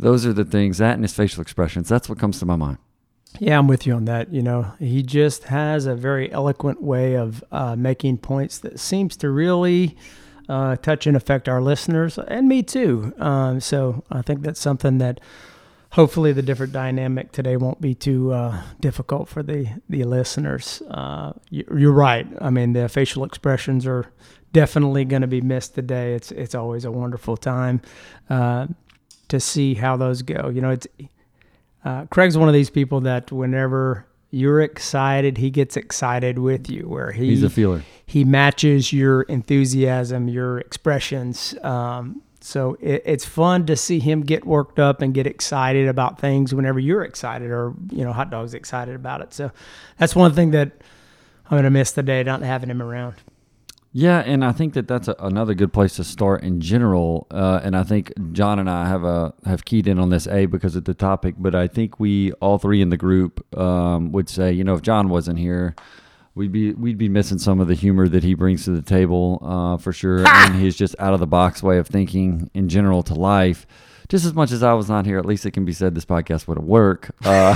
those 0.01 0.25
are 0.25 0.33
the 0.33 0.43
things 0.45 0.77
that 0.79 0.95
and 0.95 1.03
his 1.03 1.13
facial 1.13 1.41
expressions. 1.41 1.87
That's 1.87 2.09
what 2.09 2.19
comes 2.19 2.39
to 2.39 2.45
my 2.45 2.55
mind. 2.55 2.77
Yeah, 3.39 3.57
I'm 3.57 3.67
with 3.67 3.87
you 3.87 3.93
on 3.93 4.05
that. 4.05 4.33
You 4.33 4.41
know, 4.41 4.73
he 4.77 5.03
just 5.03 5.45
has 5.45 5.85
a 5.85 5.95
very 5.95 6.29
eloquent 6.33 6.81
way 6.81 7.15
of 7.15 7.41
uh, 7.51 7.77
making 7.77 8.17
points 8.17 8.57
that 8.59 8.77
seems 8.79 9.15
to 9.17 9.29
really 9.29 9.95
uh, 10.49 10.75
touch 10.75 11.07
and 11.07 11.15
affect 11.15 11.47
our 11.47 11.61
listeners 11.61 12.17
and 12.17 12.49
me 12.49 12.61
too. 12.61 13.13
Um, 13.19 13.61
so 13.61 14.03
I 14.11 14.21
think 14.21 14.41
that's 14.41 14.59
something 14.59 14.97
that 14.97 15.21
hopefully 15.91 16.33
the 16.33 16.41
different 16.41 16.73
dynamic 16.73 17.31
today 17.31 17.55
won't 17.55 17.79
be 17.79 17.93
too 17.95 18.33
uh, 18.33 18.61
difficult 18.81 19.29
for 19.29 19.43
the 19.43 19.67
the 19.87 20.03
listeners. 20.03 20.81
Uh, 20.91 21.31
you- 21.49 21.65
you're 21.77 21.91
right. 21.93 22.27
I 22.41 22.49
mean, 22.49 22.73
the 22.73 22.89
facial 22.89 23.23
expressions 23.23 23.85
are 23.85 24.11
definitely 24.51 25.05
going 25.05 25.21
to 25.21 25.27
be 25.27 25.39
missed 25.41 25.75
today. 25.75 26.15
It's 26.15 26.31
it's 26.31 26.53
always 26.55 26.83
a 26.83 26.91
wonderful 26.91 27.37
time 27.37 27.81
uh, 28.29 28.67
to 29.31 29.39
see 29.39 29.73
how 29.73 29.97
those 29.97 30.21
go. 30.21 30.49
You 30.49 30.61
know, 30.61 30.69
it's 30.71 30.87
uh, 31.83 32.05
Craig's 32.05 32.37
one 32.37 32.47
of 32.47 32.53
these 32.53 32.69
people 32.69 33.01
that 33.01 33.31
whenever 33.31 34.05
you're 34.29 34.61
excited, 34.61 35.37
he 35.37 35.49
gets 35.49 35.75
excited 35.75 36.39
with 36.39 36.69
you. 36.69 36.87
Where 36.87 37.11
he 37.11 37.27
He's 37.29 37.43
a 37.43 37.49
feeler. 37.49 37.83
he 38.05 38.23
matches 38.23 38.93
your 38.93 39.23
enthusiasm, 39.23 40.27
your 40.29 40.59
expressions. 40.59 41.55
Um, 41.63 42.21
so 42.39 42.77
it, 42.79 43.03
it's 43.05 43.25
fun 43.25 43.65
to 43.67 43.75
see 43.75 43.99
him 43.99 44.21
get 44.21 44.45
worked 44.45 44.79
up 44.79 45.01
and 45.01 45.13
get 45.13 45.27
excited 45.27 45.87
about 45.87 46.19
things 46.19 46.53
whenever 46.55 46.79
you're 46.79 47.03
excited, 47.03 47.51
or 47.51 47.73
you 47.91 48.03
know, 48.03 48.13
hot 48.13 48.29
dog's 48.29 48.53
excited 48.53 48.95
about 48.95 49.21
it. 49.21 49.33
So 49.33 49.51
that's 49.97 50.15
one 50.15 50.33
thing 50.33 50.51
that 50.51 50.71
I'm 51.49 51.57
gonna 51.57 51.69
miss 51.69 51.91
today, 51.91 52.23
not 52.23 52.41
having 52.41 52.69
him 52.69 52.81
around. 52.81 53.15
Yeah, 53.93 54.19
and 54.19 54.45
I 54.45 54.53
think 54.53 54.73
that 54.75 54.87
that's 54.87 55.09
a, 55.09 55.15
another 55.19 55.53
good 55.53 55.73
place 55.73 55.97
to 55.97 56.05
start 56.05 56.43
in 56.43 56.61
general. 56.61 57.27
Uh, 57.29 57.59
and 57.61 57.75
I 57.75 57.83
think 57.83 58.13
John 58.31 58.57
and 58.57 58.69
I 58.69 58.87
have 58.87 59.03
a 59.03 59.33
have 59.45 59.65
keyed 59.65 59.85
in 59.85 59.99
on 59.99 60.09
this 60.09 60.27
a 60.27 60.45
because 60.45 60.77
of 60.77 60.85
the 60.85 60.93
topic, 60.93 61.35
but 61.37 61.55
I 61.55 61.67
think 61.67 61.99
we 61.99 62.31
all 62.33 62.57
three 62.57 62.81
in 62.81 62.89
the 62.89 62.95
group 62.97 63.45
um, 63.57 64.13
would 64.13 64.29
say, 64.29 64.51
you 64.53 64.63
know, 64.63 64.75
if 64.75 64.81
John 64.81 65.09
wasn't 65.09 65.39
here, 65.39 65.75
we'd 66.35 66.53
be 66.53 66.71
we'd 66.71 66.97
be 66.97 67.09
missing 67.09 67.37
some 67.37 67.59
of 67.59 67.67
the 67.67 67.73
humor 67.73 68.07
that 68.07 68.23
he 68.23 68.33
brings 68.33 68.63
to 68.63 68.71
the 68.71 68.81
table 68.81 69.39
uh, 69.43 69.75
for 69.77 69.91
sure, 69.91 70.25
and 70.25 70.55
his 70.55 70.77
just 70.77 70.95
out 70.97 71.13
of 71.13 71.19
the 71.19 71.27
box 71.27 71.61
way 71.61 71.77
of 71.77 71.87
thinking 71.87 72.49
in 72.53 72.69
general 72.69 73.03
to 73.03 73.13
life. 73.13 73.67
Just 74.07 74.23
as 74.25 74.33
much 74.33 74.51
as 74.53 74.63
I 74.63 74.71
was 74.73 74.87
not 74.89 75.05
here, 75.05 75.17
at 75.19 75.25
least 75.25 75.45
it 75.45 75.51
can 75.51 75.65
be 75.65 75.73
said 75.73 75.95
this 75.95 76.05
podcast 76.05 76.47
would 76.47 76.59
work. 76.59 77.11
Uh, 77.25 77.55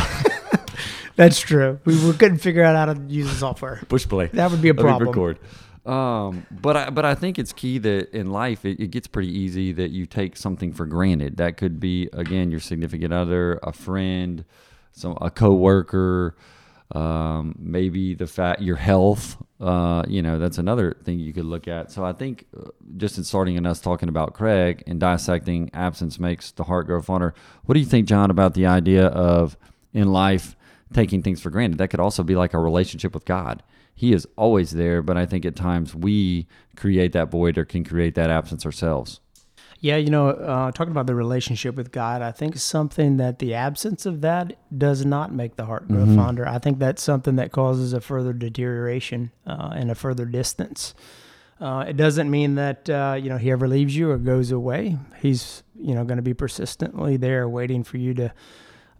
That's 1.16 1.40
true. 1.40 1.80
We, 1.86 1.96
we 2.06 2.12
couldn't 2.14 2.40
figure 2.40 2.64
out 2.64 2.76
how 2.76 2.94
to 2.94 3.02
use 3.08 3.30
the 3.30 3.36
software. 3.36 3.82
push 3.88 4.06
play. 4.08 4.28
That 4.34 4.52
would 4.52 4.62
be 4.62 4.68
a 4.70 4.74
Let 4.74 4.84
me 4.84 4.90
problem. 4.90 5.08
record. 5.10 5.40
Um, 5.86 6.48
but 6.50 6.76
I 6.76 6.90
but 6.90 7.06
I 7.06 7.14
think 7.14 7.38
it's 7.38 7.54
key 7.54 7.78
that 7.80 8.10
in 8.10 8.32
life 8.32 8.66
it, 8.66 8.80
it 8.80 8.90
gets 8.90 9.08
pretty 9.08 9.30
easy 9.30 9.72
that 9.74 9.92
you 9.92 10.08
take 10.08 10.36
something 10.36 10.74
for 10.74 10.86
granted. 10.88 11.38
That 11.38 11.58
could 11.58 11.80
be 11.80 12.10
again 12.12 12.50
your 12.50 12.60
significant 12.60 13.14
other, 13.14 13.60
a 13.62 13.72
friend, 13.72 14.46
some 14.92 15.16
a 15.22 15.30
coworker, 15.30 16.36
um, 16.92 17.56
maybe 17.60 18.16
the 18.16 18.26
fact 18.26 18.62
your 18.62 18.78
health. 18.78 19.38
Uh, 19.60 20.04
you 20.08 20.24
know 20.24 20.40
that's 20.40 20.58
another 20.58 20.98
thing 21.04 21.20
you 21.20 21.34
could 21.34 21.46
look 21.46 21.68
at. 21.68 21.92
So 21.92 22.04
I 22.04 22.14
think 22.14 22.48
uh, 22.58 22.70
just 22.98 23.20
in 23.20 23.24
starting 23.24 23.56
and 23.56 23.68
us 23.68 23.80
talking 23.80 24.10
about 24.10 24.34
Craig 24.34 24.84
and 24.88 25.00
dissecting 25.00 25.70
absence 25.72 26.20
makes 26.20 26.50
the 26.52 26.64
heart 26.64 26.88
grow 26.88 27.02
fonder. 27.02 27.36
What 27.66 27.76
do 27.76 27.80
you 27.80 27.86
think, 27.86 28.08
John, 28.08 28.32
about 28.32 28.56
the 28.56 28.66
idea 28.66 29.06
of 29.06 29.56
in 29.94 30.12
life 30.12 30.56
taking 30.94 31.22
things 31.22 31.42
for 31.42 31.52
granted? 31.52 31.78
That 31.78 31.90
could 31.90 32.00
also 32.00 32.24
be 32.24 32.36
like 32.36 32.56
a 32.56 32.60
relationship 32.60 33.14
with 33.14 33.26
God 33.26 33.62
he 33.96 34.12
is 34.12 34.28
always 34.36 34.72
there, 34.72 35.02
but 35.02 35.18
I 35.18 35.26
think 35.26 35.46
at 35.46 35.56
times 35.56 35.96
we 35.96 36.48
create 36.76 37.14
that 37.14 37.32
void 37.32 37.58
or 37.58 37.64
can 37.64 37.86
create 37.86 38.14
that 38.16 38.30
absence 38.30 38.66
ourselves. 38.66 39.22
Yeah, 39.80 39.98
you 39.98 40.10
know, 40.10 40.30
uh, 40.30 40.72
talking 40.72 40.92
about 40.92 41.08
the 41.08 41.16
relationship 41.16 41.76
with 41.76 41.92
God, 41.92 42.22
I 42.22 42.32
think 42.32 42.58
something 42.58 43.18
that 43.18 43.40
the 43.40 43.54
absence 43.54 44.06
of 44.06 44.22
that 44.22 44.58
does 44.76 45.06
not 45.06 45.34
make 45.34 45.56
the 45.58 45.66
heart 45.66 45.88
grow 45.88 46.06
fonder. 46.16 46.48
I 46.48 46.60
think 46.60 46.80
that's 46.80 47.04
something 47.04 47.36
that 47.36 47.52
causes 47.52 47.94
a 47.94 48.02
further 48.02 48.34
deterioration 48.34 49.32
uh, 49.46 49.74
and 49.76 49.92
a 49.92 49.96
further 49.96 50.26
distance. 50.26 50.94
Uh, 51.60 51.86
it 51.88 51.96
doesn't 51.96 52.30
mean 52.30 52.56
that 52.56 52.90
uh, 52.90 53.18
you 53.22 53.30
know 53.30 53.38
he 53.38 53.52
ever 53.52 53.68
leaves 53.68 53.96
you 53.96 54.12
or 54.12 54.18
goes 54.18 54.52
away. 54.52 54.98
He's 55.22 55.64
you 55.80 55.96
know 55.96 56.04
going 56.04 56.18
to 56.18 56.24
be 56.24 56.34
persistently 56.34 57.16
there, 57.16 57.48
waiting 57.48 57.84
for 57.84 57.98
you 57.98 58.14
to 58.16 58.34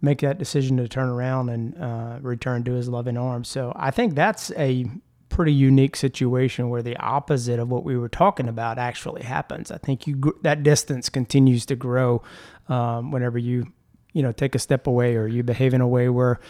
make 0.00 0.20
that 0.20 0.38
decision 0.38 0.76
to 0.76 0.88
turn 0.88 1.08
around 1.08 1.48
and 1.48 1.76
uh, 1.80 2.18
return 2.20 2.64
to 2.64 2.72
his 2.72 2.88
loving 2.88 3.16
arms. 3.16 3.48
So 3.48 3.72
I 3.76 3.90
think 3.90 4.14
that's 4.14 4.50
a 4.52 4.86
pretty 5.28 5.52
unique 5.52 5.96
situation 5.96 6.68
where 6.68 6.82
the 6.82 6.96
opposite 6.96 7.58
of 7.58 7.68
what 7.68 7.84
we 7.84 7.96
were 7.96 8.08
talking 8.08 8.48
about 8.48 8.78
actually 8.78 9.22
happens. 9.22 9.70
I 9.70 9.78
think 9.78 10.06
you 10.06 10.38
that 10.42 10.62
distance 10.62 11.08
continues 11.08 11.66
to 11.66 11.76
grow 11.76 12.22
um, 12.68 13.10
whenever 13.10 13.38
you 13.38 13.66
you 14.12 14.22
know 14.22 14.32
take 14.32 14.54
a 14.54 14.58
step 14.58 14.86
away 14.86 15.16
or 15.16 15.26
you 15.26 15.42
behave 15.42 15.74
in 15.74 15.80
a 15.80 15.88
way 15.88 16.08
where 16.08 16.40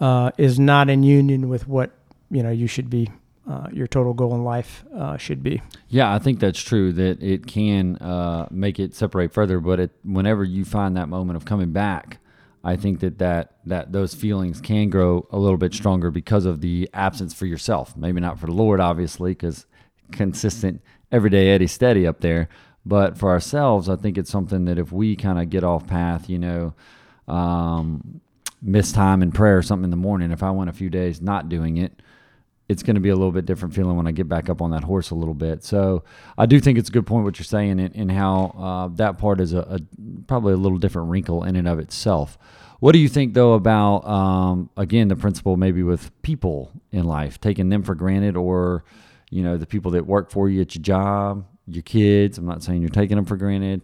uh, 0.00 0.30
is 0.38 0.58
not 0.58 0.88
in 0.88 1.02
union 1.02 1.48
with 1.48 1.68
what 1.68 1.90
you 2.30 2.42
know 2.42 2.50
you 2.50 2.66
should 2.66 2.90
be. 2.90 3.10
Uh, 3.44 3.66
your 3.72 3.88
total 3.88 4.14
goal 4.14 4.36
in 4.36 4.44
life 4.44 4.84
uh, 4.94 5.16
should 5.16 5.42
be. 5.42 5.60
Yeah, 5.88 6.14
I 6.14 6.20
think 6.20 6.38
that's 6.38 6.60
true. 6.62 6.92
That 6.92 7.20
it 7.20 7.44
can 7.44 7.96
uh, 7.96 8.46
make 8.52 8.78
it 8.78 8.94
separate 8.94 9.32
further, 9.32 9.58
but 9.58 9.80
it, 9.80 9.90
whenever 10.04 10.44
you 10.44 10.64
find 10.64 10.96
that 10.96 11.08
moment 11.08 11.36
of 11.36 11.44
coming 11.44 11.72
back, 11.72 12.18
I 12.64 12.76
think 12.76 13.00
that, 13.00 13.18
that 13.18 13.56
that 13.66 13.92
those 13.92 14.14
feelings 14.14 14.60
can 14.60 14.88
grow 14.88 15.26
a 15.30 15.38
little 15.38 15.56
bit 15.56 15.74
stronger 15.74 16.10
because 16.10 16.46
of 16.46 16.60
the 16.60 16.88
absence 16.94 17.34
for 17.34 17.46
yourself. 17.46 17.96
Maybe 17.96 18.20
not 18.20 18.38
for 18.38 18.46
the 18.46 18.52
Lord, 18.52 18.80
obviously, 18.80 19.32
because 19.32 19.66
consistent 20.12 20.80
everyday 21.10 21.50
Eddie 21.50 21.66
steady 21.66 22.06
up 22.06 22.20
there. 22.20 22.48
But 22.84 23.16
for 23.16 23.30
ourselves, 23.30 23.88
I 23.88 23.96
think 23.96 24.18
it's 24.18 24.30
something 24.30 24.64
that 24.64 24.78
if 24.78 24.92
we 24.92 25.16
kind 25.16 25.38
of 25.38 25.50
get 25.50 25.64
off 25.64 25.86
path, 25.86 26.28
you 26.28 26.38
know, 26.38 26.74
um, 27.28 28.20
miss 28.60 28.92
time 28.92 29.22
in 29.22 29.32
prayer 29.32 29.58
or 29.58 29.62
something 29.62 29.84
in 29.84 29.90
the 29.90 29.96
morning, 29.96 30.30
if 30.30 30.42
I 30.42 30.50
went 30.50 30.70
a 30.70 30.72
few 30.72 30.90
days 30.90 31.20
not 31.20 31.48
doing 31.48 31.76
it, 31.76 32.00
it's 32.72 32.82
going 32.82 32.96
to 32.96 33.00
be 33.00 33.10
a 33.10 33.14
little 33.14 33.30
bit 33.30 33.46
different 33.46 33.74
feeling 33.74 33.96
when 33.96 34.06
I 34.06 34.12
get 34.12 34.28
back 34.28 34.48
up 34.50 34.60
on 34.60 34.70
that 34.72 34.82
horse 34.82 35.10
a 35.10 35.14
little 35.14 35.34
bit. 35.34 35.62
So 35.62 36.02
I 36.36 36.46
do 36.46 36.58
think 36.58 36.78
it's 36.78 36.88
a 36.88 36.92
good 36.92 37.06
point 37.06 37.24
what 37.24 37.38
you're 37.38 37.44
saying 37.44 37.78
and, 37.78 37.94
and 37.94 38.10
how 38.10 38.54
uh, 38.58 38.96
that 38.96 39.18
part 39.18 39.40
is 39.40 39.52
a, 39.52 39.60
a 39.60 39.78
probably 40.26 40.54
a 40.54 40.56
little 40.56 40.78
different 40.78 41.10
wrinkle 41.10 41.44
in 41.44 41.54
and 41.54 41.68
of 41.68 41.78
itself. 41.78 42.38
What 42.80 42.92
do 42.92 42.98
you 42.98 43.08
think 43.08 43.34
though 43.34 43.52
about 43.52 44.04
um, 44.08 44.70
again 44.76 45.06
the 45.06 45.14
principle 45.14 45.56
maybe 45.56 45.84
with 45.84 46.10
people 46.22 46.72
in 46.90 47.04
life 47.04 47.40
taking 47.40 47.68
them 47.68 47.84
for 47.84 47.94
granted 47.94 48.36
or 48.36 48.82
you 49.30 49.44
know 49.44 49.56
the 49.56 49.66
people 49.66 49.92
that 49.92 50.04
work 50.04 50.32
for 50.32 50.48
you 50.48 50.62
at 50.62 50.74
your 50.74 50.82
job, 50.82 51.46
your 51.68 51.82
kids? 51.82 52.38
I'm 52.38 52.46
not 52.46 52.64
saying 52.64 52.80
you're 52.80 52.90
taking 52.90 53.14
them 53.14 53.24
for 53.24 53.36
granted. 53.36 53.82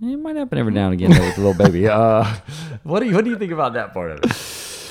It 0.00 0.16
might 0.16 0.36
happen 0.36 0.58
every 0.58 0.72
now 0.72 0.86
and 0.86 0.94
again 0.94 1.10
though, 1.10 1.26
with 1.26 1.36
a 1.36 1.40
little 1.40 1.66
baby. 1.66 1.88
Uh, 1.88 2.24
what 2.84 3.00
do 3.00 3.06
you 3.06 3.14
what 3.14 3.24
do 3.24 3.30
you 3.30 3.38
think 3.38 3.52
about 3.52 3.74
that 3.74 3.92
part 3.92 4.12
of 4.12 4.20
it? 4.22 4.88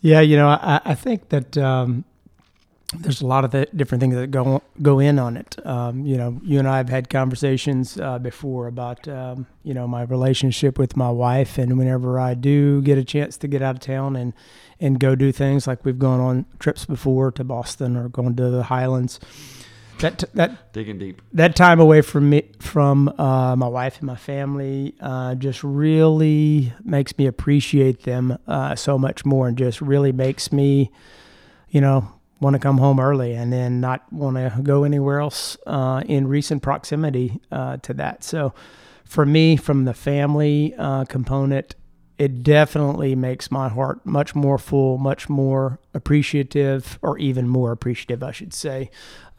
Yeah, 0.00 0.20
you 0.20 0.36
know, 0.36 0.48
I, 0.48 0.80
I 0.84 0.94
think 0.94 1.30
that 1.30 1.56
um, 1.58 2.04
there's 2.94 3.20
a 3.20 3.26
lot 3.26 3.44
of 3.44 3.50
the 3.50 3.68
different 3.76 4.00
things 4.00 4.14
that 4.14 4.30
go 4.30 4.62
go 4.80 4.98
in 4.98 5.18
on 5.18 5.36
it. 5.36 5.56
Um, 5.66 6.06
you 6.06 6.16
know, 6.16 6.40
you 6.42 6.58
and 6.58 6.66
I 6.66 6.78
have 6.78 6.88
had 6.88 7.10
conversations 7.10 7.98
uh, 7.98 8.18
before 8.18 8.66
about 8.66 9.06
um, 9.06 9.46
you 9.62 9.74
know 9.74 9.86
my 9.86 10.02
relationship 10.02 10.78
with 10.78 10.96
my 10.96 11.10
wife, 11.10 11.58
and 11.58 11.76
whenever 11.76 12.18
I 12.18 12.34
do 12.34 12.80
get 12.80 12.96
a 12.96 13.04
chance 13.04 13.36
to 13.38 13.48
get 13.48 13.60
out 13.60 13.76
of 13.76 13.80
town 13.80 14.16
and 14.16 14.32
and 14.80 14.98
go 14.98 15.14
do 15.14 15.32
things 15.32 15.66
like 15.66 15.84
we've 15.84 15.98
gone 15.98 16.20
on 16.20 16.46
trips 16.58 16.86
before 16.86 17.30
to 17.32 17.44
Boston 17.44 17.96
or 17.96 18.08
going 18.08 18.36
to 18.36 18.50
the 18.50 18.64
Highlands. 18.64 19.20
That 19.98 20.24
that 20.34 20.72
Digging 20.72 20.98
deep. 20.98 21.20
that 21.32 21.56
time 21.56 21.80
away 21.80 22.00
from 22.00 22.30
me 22.30 22.48
from 22.60 23.08
uh, 23.18 23.54
my 23.56 23.68
wife 23.68 23.98
and 23.98 24.06
my 24.06 24.16
family 24.16 24.94
uh, 25.00 25.34
just 25.34 25.62
really 25.62 26.72
makes 26.84 27.18
me 27.18 27.26
appreciate 27.26 28.04
them 28.04 28.38
uh, 28.46 28.76
so 28.76 28.96
much 28.96 29.26
more 29.26 29.48
and 29.48 29.58
just 29.58 29.82
really 29.82 30.12
makes 30.12 30.52
me 30.52 30.90
you 31.68 31.80
know 31.80 32.12
want 32.40 32.54
to 32.54 32.60
come 32.60 32.78
home 32.78 33.00
early 33.00 33.34
and 33.34 33.52
then 33.52 33.80
not 33.80 34.10
want 34.12 34.36
to 34.36 34.62
go 34.62 34.84
anywhere 34.84 35.20
else 35.20 35.56
uh, 35.66 36.02
in 36.06 36.26
recent 36.26 36.62
proximity 36.62 37.40
uh, 37.50 37.76
to 37.78 37.92
that 37.94 38.22
so 38.22 38.52
for 39.04 39.26
me 39.26 39.56
from 39.56 39.84
the 39.84 39.94
family 39.94 40.74
uh, 40.78 41.04
component 41.04 41.74
it 42.18 42.42
definitely 42.42 43.14
makes 43.14 43.50
my 43.50 43.68
heart 43.68 44.04
much 44.04 44.34
more 44.34 44.58
full 44.58 44.98
much 44.98 45.28
more 45.28 45.78
appreciative 45.94 46.98
or 47.02 47.18
even 47.18 47.48
more 47.48 47.72
appreciative 47.72 48.22
i 48.22 48.30
should 48.30 48.54
say 48.54 48.90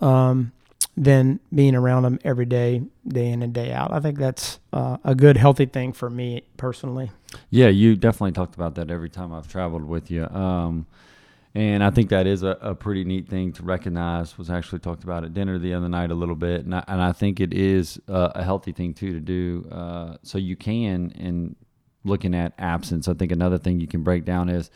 um, 0.02 0.52
than 1.00 1.40
being 1.54 1.76
around 1.76 2.04
them 2.04 2.20
every 2.26 2.46
day, 2.46 2.82
day 3.08 3.30
in 3.30 3.42
and 3.42 3.54
day 3.54 3.72
out. 3.72 3.94
I 3.94 4.02
think 4.02 4.18
that's 4.18 4.60
uh, 4.74 4.98
a 5.04 5.16
good, 5.16 5.38
healthy 5.38 5.66
thing 5.66 5.94
for 5.94 6.10
me 6.10 6.44
personally. 6.58 7.12
Yeah, 7.50 7.70
you 7.70 7.96
definitely 7.96 8.34
talked 8.34 8.56
about 8.56 8.76
that 8.76 8.92
every 8.92 9.10
time 9.10 9.34
I've 9.34 9.48
traveled 9.48 9.86
with 9.86 10.12
you. 10.12 10.26
Um, 10.26 10.88
and 11.56 11.84
I 11.84 11.90
think 11.90 12.10
that 12.10 12.28
is 12.28 12.44
a, 12.44 12.58
a 12.62 12.76
pretty 12.76 13.04
neat 13.04 13.28
thing 13.28 13.54
to 13.54 13.64
recognize. 13.64 14.38
Was 14.38 14.50
actually 14.50 14.80
talked 14.80 15.04
about 15.04 15.24
at 15.24 15.34
dinner 15.34 15.58
the 15.58 15.74
other 15.74 15.90
night 15.90 16.12
a 16.12 16.16
little 16.16 16.36
bit, 16.36 16.66
and 16.66 16.76
I, 16.76 16.84
and 16.88 17.02
I 17.02 17.12
think 17.12 17.40
it 17.40 17.54
is 17.54 18.00
a, 18.08 18.32
a 18.36 18.44
healthy 18.44 18.72
thing 18.72 18.94
too 18.94 19.14
to 19.14 19.20
do. 19.20 19.68
Uh, 19.72 20.18
so 20.24 20.38
you 20.38 20.56
can, 20.56 21.12
in 21.12 21.56
looking 22.04 22.36
at 22.36 22.54
absence, 22.60 23.08
I 23.08 23.14
think 23.14 23.32
another 23.32 23.58
thing 23.58 23.80
you 23.80 23.88
can 23.88 24.04
break 24.04 24.26
down 24.26 24.50
is 24.50 24.70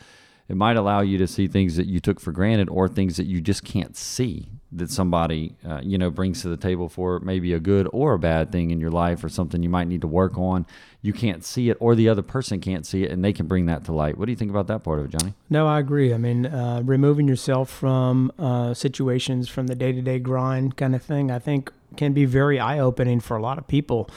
it 0.48 0.56
might 0.56 0.76
allow 0.76 1.00
you 1.00 1.18
to 1.18 1.26
see 1.26 1.46
things 1.46 1.76
that 1.76 1.86
you 1.86 2.00
took 2.00 2.20
for 2.20 2.32
granted 2.32 2.68
or 2.68 2.88
things 2.88 3.16
that 3.16 3.26
you 3.26 3.40
just 3.40 3.64
can't 3.64 3.96
see 3.96 4.50
that 4.72 4.90
somebody 4.90 5.54
uh, 5.64 5.80
you 5.82 5.96
know 5.96 6.10
brings 6.10 6.42
to 6.42 6.48
the 6.48 6.56
table 6.56 6.88
for 6.88 7.20
maybe 7.20 7.52
a 7.52 7.60
good 7.60 7.88
or 7.92 8.14
a 8.14 8.18
bad 8.18 8.50
thing 8.50 8.70
in 8.70 8.80
your 8.80 8.90
life 8.90 9.22
or 9.22 9.28
something 9.28 9.62
you 9.62 9.68
might 9.68 9.86
need 9.86 10.00
to 10.00 10.06
work 10.08 10.36
on 10.36 10.66
you 11.00 11.12
can't 11.12 11.44
see 11.44 11.70
it 11.70 11.76
or 11.78 11.94
the 11.94 12.08
other 12.08 12.22
person 12.22 12.60
can't 12.60 12.84
see 12.84 13.04
it 13.04 13.10
and 13.12 13.24
they 13.24 13.32
can 13.32 13.46
bring 13.46 13.66
that 13.66 13.84
to 13.84 13.92
light 13.92 14.18
what 14.18 14.26
do 14.26 14.32
you 14.32 14.36
think 14.36 14.50
about 14.50 14.66
that 14.66 14.82
part 14.82 14.98
of 14.98 15.04
it 15.04 15.16
johnny 15.16 15.32
No, 15.48 15.68
I 15.68 15.78
agree. 15.78 16.12
I 16.12 16.18
mean, 16.18 16.46
uh, 16.46 16.82
removing 16.84 17.28
yourself 17.28 17.70
from 17.70 18.32
uh, 18.38 18.74
situations 18.74 19.48
from 19.48 19.68
the 19.68 19.76
day 19.76 19.92
to 19.92 20.02
day 20.02 20.18
grind 20.18 20.76
kind 20.76 20.94
of 20.94 21.02
thing, 21.02 21.30
I 21.30 21.38
think 21.38 21.70
can 21.96 22.12
be 22.12 22.24
very 22.24 22.58
eye 22.58 22.80
opening 22.80 23.20
for 23.20 23.36
a 23.36 23.42
lot 23.42 23.58
of 23.58 23.68
people. 23.68 24.10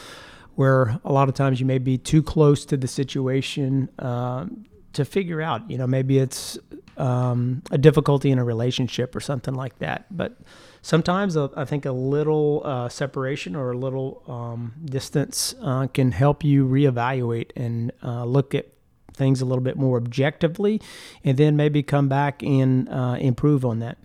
Where 0.55 0.99
a 1.05 1.13
lot 1.13 1.29
of 1.29 1.35
times 1.35 1.59
you 1.59 1.67
may 1.67 1.77
be 1.77 1.99
too 1.99 2.23
close 2.23 2.65
to 2.65 2.77
the 2.77 2.87
situation 2.87 3.89
um, 3.99 4.65
to 4.97 5.05
figure 5.05 5.41
out, 5.41 5.69
you 5.69 5.77
know, 5.77 5.87
maybe 5.87 6.17
it's 6.17 6.57
um, 6.97 7.61
a 7.71 7.77
difficulty 7.77 8.31
in 8.31 8.39
a 8.39 8.43
relationship 8.43 9.15
or 9.15 9.19
something 9.19 9.53
like 9.53 9.77
that. 9.79 10.05
But 10.09 10.39
sometimes 10.81 11.37
uh, 11.37 11.49
I 11.55 11.65
think 11.65 11.85
a 11.85 11.91
little 11.91 12.63
uh, 12.65 12.89
separation 12.89 13.55
or 13.55 13.71
a 13.71 13.77
little 13.77 14.23
um, 14.27 14.73
distance 14.83 15.53
uh, 15.61 15.85
can 15.87 16.11
help 16.11 16.43
you 16.43 16.67
reevaluate 16.67 17.51
and 17.55 17.91
uh, 18.03 18.25
look 18.25 18.55
at 18.55 18.65
things 19.13 19.41
a 19.41 19.45
little 19.45 19.63
bit 19.63 19.77
more 19.77 19.97
objectively, 19.97 20.81
and 21.23 21.37
then 21.37 21.55
maybe 21.55 21.83
come 21.83 22.07
back 22.09 22.43
and 22.43 22.89
uh, 22.89 23.17
improve 23.19 23.65
on 23.65 23.79
that. 23.79 23.97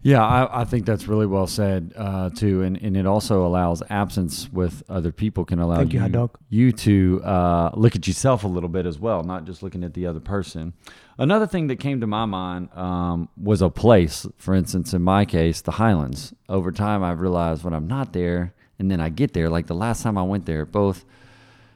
Yeah, 0.00 0.24
I, 0.24 0.60
I 0.60 0.64
think 0.64 0.86
that's 0.86 1.08
really 1.08 1.26
well 1.26 1.48
said 1.48 1.92
uh, 1.96 2.30
too, 2.30 2.62
and, 2.62 2.76
and 2.76 2.96
it 2.96 3.04
also 3.04 3.44
allows 3.44 3.82
absence 3.90 4.48
with 4.52 4.84
other 4.88 5.10
people 5.10 5.44
can 5.44 5.58
allow 5.58 5.78
Thank 5.78 5.92
you, 5.92 5.98
you 5.98 6.30
you 6.48 6.72
to 6.72 7.20
uh, 7.24 7.70
look 7.74 7.96
at 7.96 8.06
yourself 8.06 8.44
a 8.44 8.48
little 8.48 8.68
bit 8.68 8.86
as 8.86 8.98
well, 9.00 9.24
not 9.24 9.44
just 9.44 9.60
looking 9.60 9.82
at 9.82 9.94
the 9.94 10.06
other 10.06 10.20
person. 10.20 10.72
Another 11.18 11.48
thing 11.48 11.66
that 11.66 11.80
came 11.80 12.00
to 12.00 12.06
my 12.06 12.26
mind 12.26 12.68
um, 12.76 13.28
was 13.36 13.60
a 13.60 13.70
place. 13.70 14.24
For 14.36 14.54
instance, 14.54 14.94
in 14.94 15.02
my 15.02 15.24
case, 15.24 15.62
the 15.62 15.72
Highlands. 15.72 16.32
Over 16.48 16.70
time, 16.70 17.02
I've 17.02 17.20
realized 17.20 17.64
when 17.64 17.74
I'm 17.74 17.88
not 17.88 18.12
there, 18.12 18.54
and 18.78 18.88
then 18.88 19.00
I 19.00 19.08
get 19.08 19.32
there. 19.34 19.48
Like 19.48 19.66
the 19.66 19.74
last 19.74 20.04
time 20.04 20.16
I 20.16 20.22
went 20.22 20.46
there, 20.46 20.64
both 20.64 21.04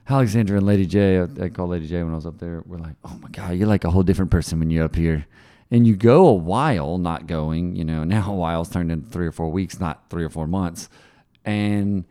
Alexandra 0.08 0.58
and 0.58 0.66
Lady 0.66 0.86
J, 0.86 1.18
I 1.18 1.44
I 1.44 1.48
called 1.48 1.70
Lady 1.70 1.88
J 1.88 2.04
when 2.04 2.12
I 2.12 2.16
was 2.16 2.26
up 2.26 2.38
there. 2.38 2.62
We're 2.66 2.78
like, 2.78 2.94
oh 3.04 3.18
my 3.20 3.28
god, 3.30 3.56
you're 3.56 3.66
like 3.66 3.82
a 3.82 3.90
whole 3.90 4.04
different 4.04 4.30
person 4.30 4.60
when 4.60 4.70
you're 4.70 4.84
up 4.84 4.94
here. 4.94 5.26
And 5.72 5.86
you 5.86 5.96
go 5.96 6.26
a 6.26 6.34
while 6.34 6.98
not 6.98 7.26
going, 7.26 7.74
you 7.74 7.84
know, 7.84 8.04
now 8.16 8.30
a 8.30 8.36
while's 8.36 8.68
turned 8.68 8.92
into 8.92 9.08
three 9.08 9.26
or 9.26 9.32
four 9.32 9.48
weeks, 9.48 9.80
not 9.80 10.04
three 10.10 10.22
or 10.22 10.28
four 10.28 10.46
months. 10.46 10.88
And 11.44 12.04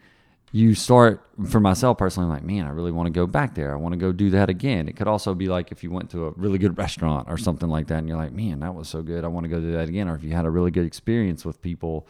you 0.51 0.75
start, 0.75 1.25
for 1.47 1.61
myself 1.61 1.97
personally, 1.97 2.25
I'm 2.25 2.33
like, 2.33 2.43
man, 2.43 2.65
I 2.65 2.71
really 2.71 2.91
want 2.91 3.05
to 3.05 3.11
go 3.11 3.25
back 3.25 3.55
there. 3.55 3.71
I 3.71 3.75
want 3.75 3.93
to 3.93 3.97
go 3.97 4.11
do 4.11 4.31
that 4.31 4.49
again. 4.49 4.89
It 4.89 4.97
could 4.97 5.07
also 5.07 5.33
be 5.33 5.47
like 5.47 5.71
if 5.71 5.83
you 5.83 5.91
went 5.91 6.09
to 6.09 6.25
a 6.25 6.31
really 6.31 6.57
good 6.57 6.77
restaurant 6.77 7.29
or 7.29 7.37
something 7.37 7.69
like 7.69 7.87
that, 7.87 7.99
and 7.99 8.07
you're 8.09 8.17
like, 8.17 8.33
man, 8.33 8.59
that 8.59 8.75
was 8.75 8.89
so 8.89 9.01
good. 9.01 9.23
I 9.23 9.27
want 9.27 9.45
to 9.45 9.47
go 9.47 9.61
do 9.61 9.71
that 9.73 9.87
again. 9.87 10.09
Or 10.09 10.15
if 10.15 10.23
you 10.23 10.31
had 10.31 10.45
a 10.45 10.49
really 10.49 10.71
good 10.71 10.85
experience 10.85 11.45
with 11.45 11.61
people, 11.61 12.07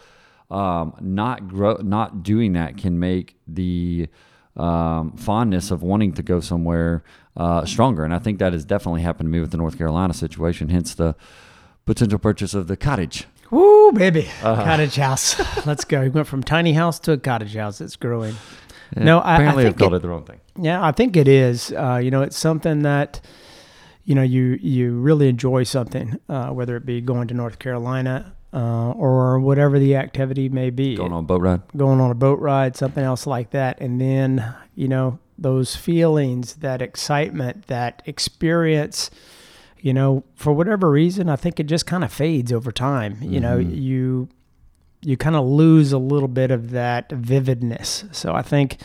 um, 0.49 0.95
not 1.01 1.47
grow, 1.47 1.75
not 1.75 2.23
doing 2.23 2.53
that 2.53 2.77
can 2.77 2.97
make 2.97 3.35
the 3.47 4.07
um, 4.55 5.15
fondness 5.17 5.69
of 5.69 5.83
wanting 5.83 6.13
to 6.13 6.23
go 6.23 6.39
somewhere 6.39 7.03
uh, 7.37 7.65
stronger. 7.65 8.03
And 8.03 8.13
I 8.13 8.19
think 8.19 8.39
that 8.39 8.53
has 8.53 8.65
definitely 8.65 9.01
happened 9.01 9.27
to 9.27 9.31
me 9.31 9.39
with 9.39 9.51
the 9.51 9.57
North 9.57 9.77
Carolina 9.77 10.13
situation. 10.13 10.69
Hence 10.69 10.93
the 10.95 11.15
potential 11.85 12.19
purchase 12.19 12.53
of 12.53 12.67
the 12.67 12.77
cottage. 12.77 13.25
Woo, 13.49 13.91
baby. 13.91 14.27
Uh-huh. 14.43 14.63
Cottage 14.63 14.95
house. 14.95 15.39
Let's 15.65 15.83
go. 15.83 16.01
We 16.01 16.09
went 16.09 16.27
from 16.27 16.41
tiny 16.43 16.73
house 16.73 16.99
to 16.99 17.13
a 17.13 17.17
cottage 17.17 17.55
house. 17.55 17.81
It's 17.81 17.95
growing. 17.97 18.35
No, 18.95 19.19
I- 19.19 19.31
I 19.31 19.35
apparently 19.35 19.63
think 19.63 19.75
I've 19.75 19.79
called 19.79 19.93
it- 19.93 19.97
it, 19.97 20.01
the 20.01 20.09
wrong 20.09 20.23
thing. 20.25 20.39
Yeah, 20.59 20.83
I 20.85 20.91
think 20.91 21.15
it 21.17 21.27
is. 21.27 21.71
Uh, 21.71 21.99
you 22.03 22.11
know, 22.11 22.21
it's 22.21 22.37
something 22.37 22.83
that 22.83 23.19
you 24.03 24.15
know 24.15 24.21
you 24.23 24.57
you 24.61 24.93
really 24.99 25.29
enjoy 25.29 25.63
something, 25.63 26.19
uh, 26.27 26.49
whether 26.49 26.75
it 26.75 26.85
be 26.85 26.99
going 27.01 27.27
to 27.29 27.33
North 27.33 27.57
Carolina 27.59 28.33
uh, 28.53 28.91
or 28.91 29.39
whatever 29.39 29.79
the 29.79 29.95
activity 29.95 30.49
may 30.49 30.69
be, 30.71 30.95
Going 30.95 31.13
on 31.13 31.19
a 31.19 31.27
boat 31.27 31.41
ride. 31.41 31.61
going 31.77 32.01
on 32.01 32.11
a 32.11 32.15
boat 32.15 32.39
ride, 32.39 32.75
something 32.75 33.03
else 33.03 33.25
like 33.25 33.51
that, 33.51 33.79
and 33.79 33.99
then 34.01 34.53
you 34.75 34.87
know 34.89 35.19
those 35.41 35.75
feelings, 35.75 36.55
that 36.55 36.81
excitement, 36.81 37.67
that 37.67 38.01
experience. 38.05 39.09
You 39.79 39.93
know, 39.93 40.23
for 40.35 40.53
whatever 40.53 40.91
reason, 40.91 41.27
I 41.27 41.35
think 41.35 41.59
it 41.59 41.63
just 41.65 41.87
kind 41.87 42.03
of 42.03 42.13
fades 42.13 42.53
over 42.53 42.71
time. 42.71 43.17
You 43.21 43.39
know, 43.39 43.57
you 43.57 44.29
you 45.01 45.17
kind 45.17 45.35
of 45.35 45.43
lose 45.45 45.91
a 45.91 45.97
little 45.97 46.27
bit 46.27 46.51
of 46.51 46.69
that 46.71 47.09
vividness. 47.11 48.05
So 48.11 48.35
I 48.35 48.43
think 48.43 48.77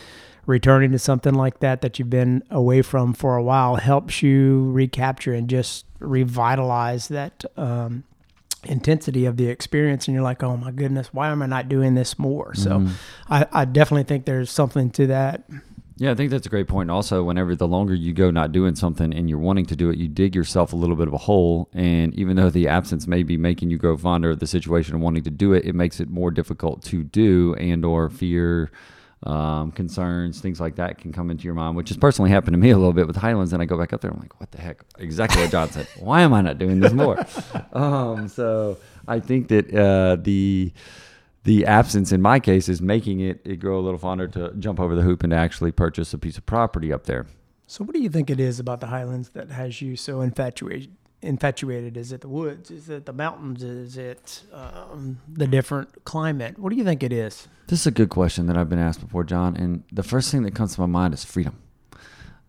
returning 0.47 0.91
to 0.93 0.97
something 0.99 1.35
like 1.35 1.59
that 1.59 1.81
that 1.81 1.99
you've 1.99 2.09
been 2.09 2.41
away 2.49 2.81
from 2.81 3.13
for 3.13 3.35
a 3.37 3.43
while 3.43 3.75
helps 3.75 4.23
you 4.23 4.71
recapture 4.71 5.33
and 5.35 5.47
just 5.47 5.85
revitalize 5.99 7.09
that 7.09 7.45
um, 7.57 8.03
intensity 8.63 9.25
of 9.25 9.37
the 9.37 9.47
experience. 9.49 10.07
And 10.07 10.15
you're 10.15 10.23
like, 10.23 10.41
oh 10.41 10.57
my 10.57 10.71
goodness, 10.71 11.13
why 11.13 11.29
am 11.29 11.41
I 11.43 11.45
not 11.45 11.69
doing 11.69 11.93
this 11.93 12.17
more? 12.17 12.55
So 12.55 12.79
Mhm. 12.79 12.89
I, 13.29 13.45
I 13.51 13.65
definitely 13.65 14.03
think 14.05 14.25
there's 14.25 14.49
something 14.49 14.89
to 14.91 15.05
that. 15.07 15.43
Yeah, 15.99 16.11
I 16.11 16.15
think 16.15 16.29
that's 16.29 16.45
a 16.45 16.49
great 16.49 16.67
point. 16.67 16.91
Also, 16.91 17.23
whenever 17.23 17.55
the 17.55 17.67
longer 17.67 17.95
you 17.95 18.13
go 18.13 18.29
not 18.29 18.51
doing 18.51 18.75
something 18.75 19.13
and 19.13 19.27
you're 19.27 19.39
wanting 19.39 19.65
to 19.65 19.75
do 19.75 19.89
it, 19.89 19.97
you 19.97 20.07
dig 20.07 20.35
yourself 20.35 20.71
a 20.71 20.75
little 20.75 20.95
bit 20.95 21.07
of 21.07 21.13
a 21.13 21.17
hole. 21.17 21.69
And 21.73 22.13
even 22.13 22.35
though 22.35 22.51
the 22.51 22.67
absence 22.67 23.07
may 23.07 23.23
be 23.23 23.35
making 23.35 23.71
you 23.71 23.79
grow 23.79 23.97
fonder 23.97 24.31
of 24.31 24.39
the 24.39 24.45
situation 24.45 24.93
and 24.93 25.03
wanting 25.03 25.23
to 25.23 25.31
do 25.31 25.53
it, 25.53 25.65
it 25.65 25.73
makes 25.73 25.99
it 25.99 26.07
more 26.07 26.29
difficult 26.29 26.83
to 26.85 27.03
do. 27.03 27.55
And 27.55 27.83
or 27.83 28.11
fear, 28.11 28.69
um, 29.23 29.71
concerns, 29.71 30.39
things 30.39 30.59
like 30.59 30.75
that 30.75 30.99
can 30.99 31.11
come 31.11 31.31
into 31.31 31.45
your 31.45 31.55
mind, 31.55 31.75
which 31.75 31.89
has 31.89 31.97
personally 31.97 32.29
happened 32.29 32.53
to 32.53 32.59
me 32.59 32.69
a 32.69 32.77
little 32.77 32.93
bit 32.93 33.07
with 33.07 33.15
Highlands. 33.15 33.51
And 33.51 33.61
I 33.61 33.65
go 33.65 33.77
back 33.77 33.91
up 33.91 34.01
there, 34.01 34.11
I'm 34.11 34.19
like, 34.19 34.39
what 34.39 34.51
the 34.51 34.61
heck? 34.61 34.83
Exactly 34.99 35.41
what 35.41 35.51
John 35.51 35.71
said. 35.71 35.87
Why 35.99 36.21
am 36.21 36.31
I 36.31 36.41
not 36.41 36.59
doing 36.59 36.79
this 36.79 36.93
more? 36.93 37.25
um, 37.73 38.27
so 38.27 38.77
I 39.07 39.19
think 39.19 39.47
that 39.47 39.73
uh, 39.73 40.17
the 40.21 40.71
the 41.43 41.65
absence 41.65 42.11
in 42.11 42.21
my 42.21 42.39
case 42.39 42.67
is 42.67 42.81
making 42.81 43.19
it, 43.19 43.41
it 43.45 43.57
grow 43.57 43.79
a 43.79 43.81
little 43.81 43.99
fonder 43.99 44.27
to 44.29 44.53
jump 44.59 44.79
over 44.79 44.95
the 44.95 45.01
hoop 45.01 45.23
and 45.23 45.31
to 45.31 45.37
actually 45.37 45.71
purchase 45.71 46.13
a 46.13 46.17
piece 46.17 46.37
of 46.37 46.45
property 46.45 46.91
up 46.91 47.05
there. 47.05 47.25
So 47.67 47.83
what 47.83 47.93
do 47.93 48.01
you 48.01 48.09
think 48.09 48.29
it 48.29 48.39
is 48.39 48.59
about 48.59 48.79
the 48.79 48.87
Highlands 48.87 49.29
that 49.29 49.49
has 49.51 49.81
you 49.81 49.95
so 49.95 50.21
infatuated? 50.21 50.95
Infatuated? 51.21 51.97
Is 51.97 52.11
it 52.11 52.21
the 52.21 52.29
woods? 52.29 52.71
Is 52.71 52.89
it 52.89 53.05
the 53.05 53.13
mountains? 53.13 53.63
Is 53.63 53.97
it 53.97 54.43
um, 54.53 55.19
the 55.27 55.47
different 55.47 56.05
climate? 56.05 56.57
What 56.59 56.69
do 56.69 56.75
you 56.75 56.83
think 56.83 57.03
it 57.03 57.11
is? 57.11 57.47
This 57.67 57.81
is 57.81 57.87
a 57.87 57.91
good 57.91 58.09
question 58.09 58.45
that 58.47 58.57
I've 58.57 58.69
been 58.69 58.79
asked 58.79 59.01
before, 59.01 59.23
John. 59.23 59.57
And 59.57 59.83
the 59.91 60.03
first 60.03 60.31
thing 60.31 60.43
that 60.43 60.55
comes 60.55 60.75
to 60.75 60.81
my 60.81 60.87
mind 60.87 61.13
is 61.13 61.25
freedom. 61.25 61.57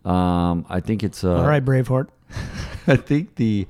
Um, 0.05 0.65
I 0.69 0.81
think 0.81 1.03
it's 1.03 1.25
uh, 1.25 1.37
All 1.37 1.49
right, 1.49 1.65
Braveheart. 1.65 2.09
I 2.87 2.97
think 2.97 3.35
the 3.37 3.67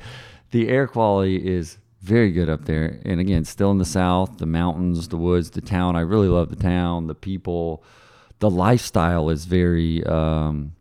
the 0.50 0.68
air 0.68 0.86
quality 0.86 1.36
is 1.36 1.78
very 2.08 2.32
good 2.32 2.48
up 2.48 2.64
there. 2.64 2.98
And 3.04 3.20
again, 3.20 3.44
still 3.44 3.70
in 3.70 3.78
the 3.78 3.84
south, 3.84 4.38
the 4.38 4.46
mountains, 4.46 5.08
the 5.08 5.16
woods, 5.16 5.50
the 5.50 5.60
town. 5.60 5.94
I 5.94 6.00
really 6.00 6.28
love 6.28 6.48
the 6.48 6.56
town, 6.56 7.06
the 7.06 7.14
people, 7.14 7.82
the 8.38 8.50
lifestyle 8.50 9.28
is 9.30 9.44
very 9.44 10.04
um, 10.04 10.72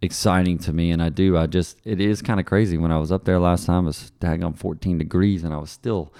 exciting 0.00 0.58
to 0.58 0.72
me. 0.72 0.90
And 0.92 1.02
I 1.02 1.08
do. 1.08 1.36
I 1.36 1.46
just 1.46 1.78
it 1.84 2.00
is 2.00 2.22
kind 2.22 2.40
of 2.40 2.46
crazy. 2.46 2.78
When 2.78 2.92
I 2.92 2.98
was 2.98 3.10
up 3.10 3.24
there 3.24 3.38
last 3.38 3.66
time, 3.66 3.84
it 3.84 3.88
was 3.88 4.12
on 4.22 4.54
14 4.54 4.98
degrees, 4.98 5.44
and 5.44 5.52
I 5.52 5.58
was 5.58 5.70
still 5.70 6.12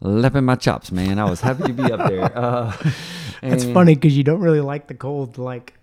lipping 0.00 0.44
my 0.44 0.56
chops, 0.56 0.92
man. 0.92 1.18
I 1.18 1.24
was 1.28 1.40
happy 1.40 1.64
to 1.64 1.72
be 1.72 1.90
up 1.92 2.08
there. 2.08 2.30
Uh, 2.36 2.72
It's 3.42 3.64
funny 3.64 3.94
because 3.94 4.16
you 4.16 4.24
don't 4.24 4.40
really 4.40 4.60
like 4.62 4.88
the 4.88 4.94
cold 4.94 5.38
like 5.38 5.74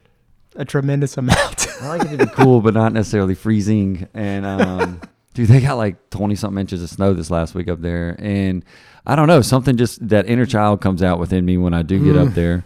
a 0.56 0.66
tremendous 0.66 1.18
amount. 1.24 1.68
I 1.82 1.88
like 1.88 2.02
it 2.02 2.18
to 2.18 2.26
be 2.26 2.32
cool, 2.32 2.62
but 2.62 2.74
not 2.74 2.94
necessarily 2.94 3.36
freezing. 3.36 4.08
And 4.14 4.46
um, 4.56 5.02
dude, 5.34 5.48
they 5.50 5.62
got 5.62 5.76
like 5.76 6.10
twenty 6.10 6.36
something 6.36 6.60
inches 6.60 6.82
of 6.84 6.90
snow 6.90 7.14
this 7.14 7.30
last 7.32 7.56
week 7.56 7.68
up 7.68 7.82
there, 7.82 8.16
and 8.20 8.64
I 9.06 9.16
don't 9.16 9.28
know, 9.28 9.42
something 9.42 9.78
just 9.78 10.08
that 10.10 10.28
inner 10.28 10.46
child 10.46 10.82
comes 10.82 11.02
out 11.04 11.20
within 11.20 11.46
me 11.46 11.58
when 11.58 11.74
I 11.74 11.82
do 11.82 12.04
get 12.04 12.16
up 12.18 12.30
Mm. 12.30 12.34
there, 12.36 12.66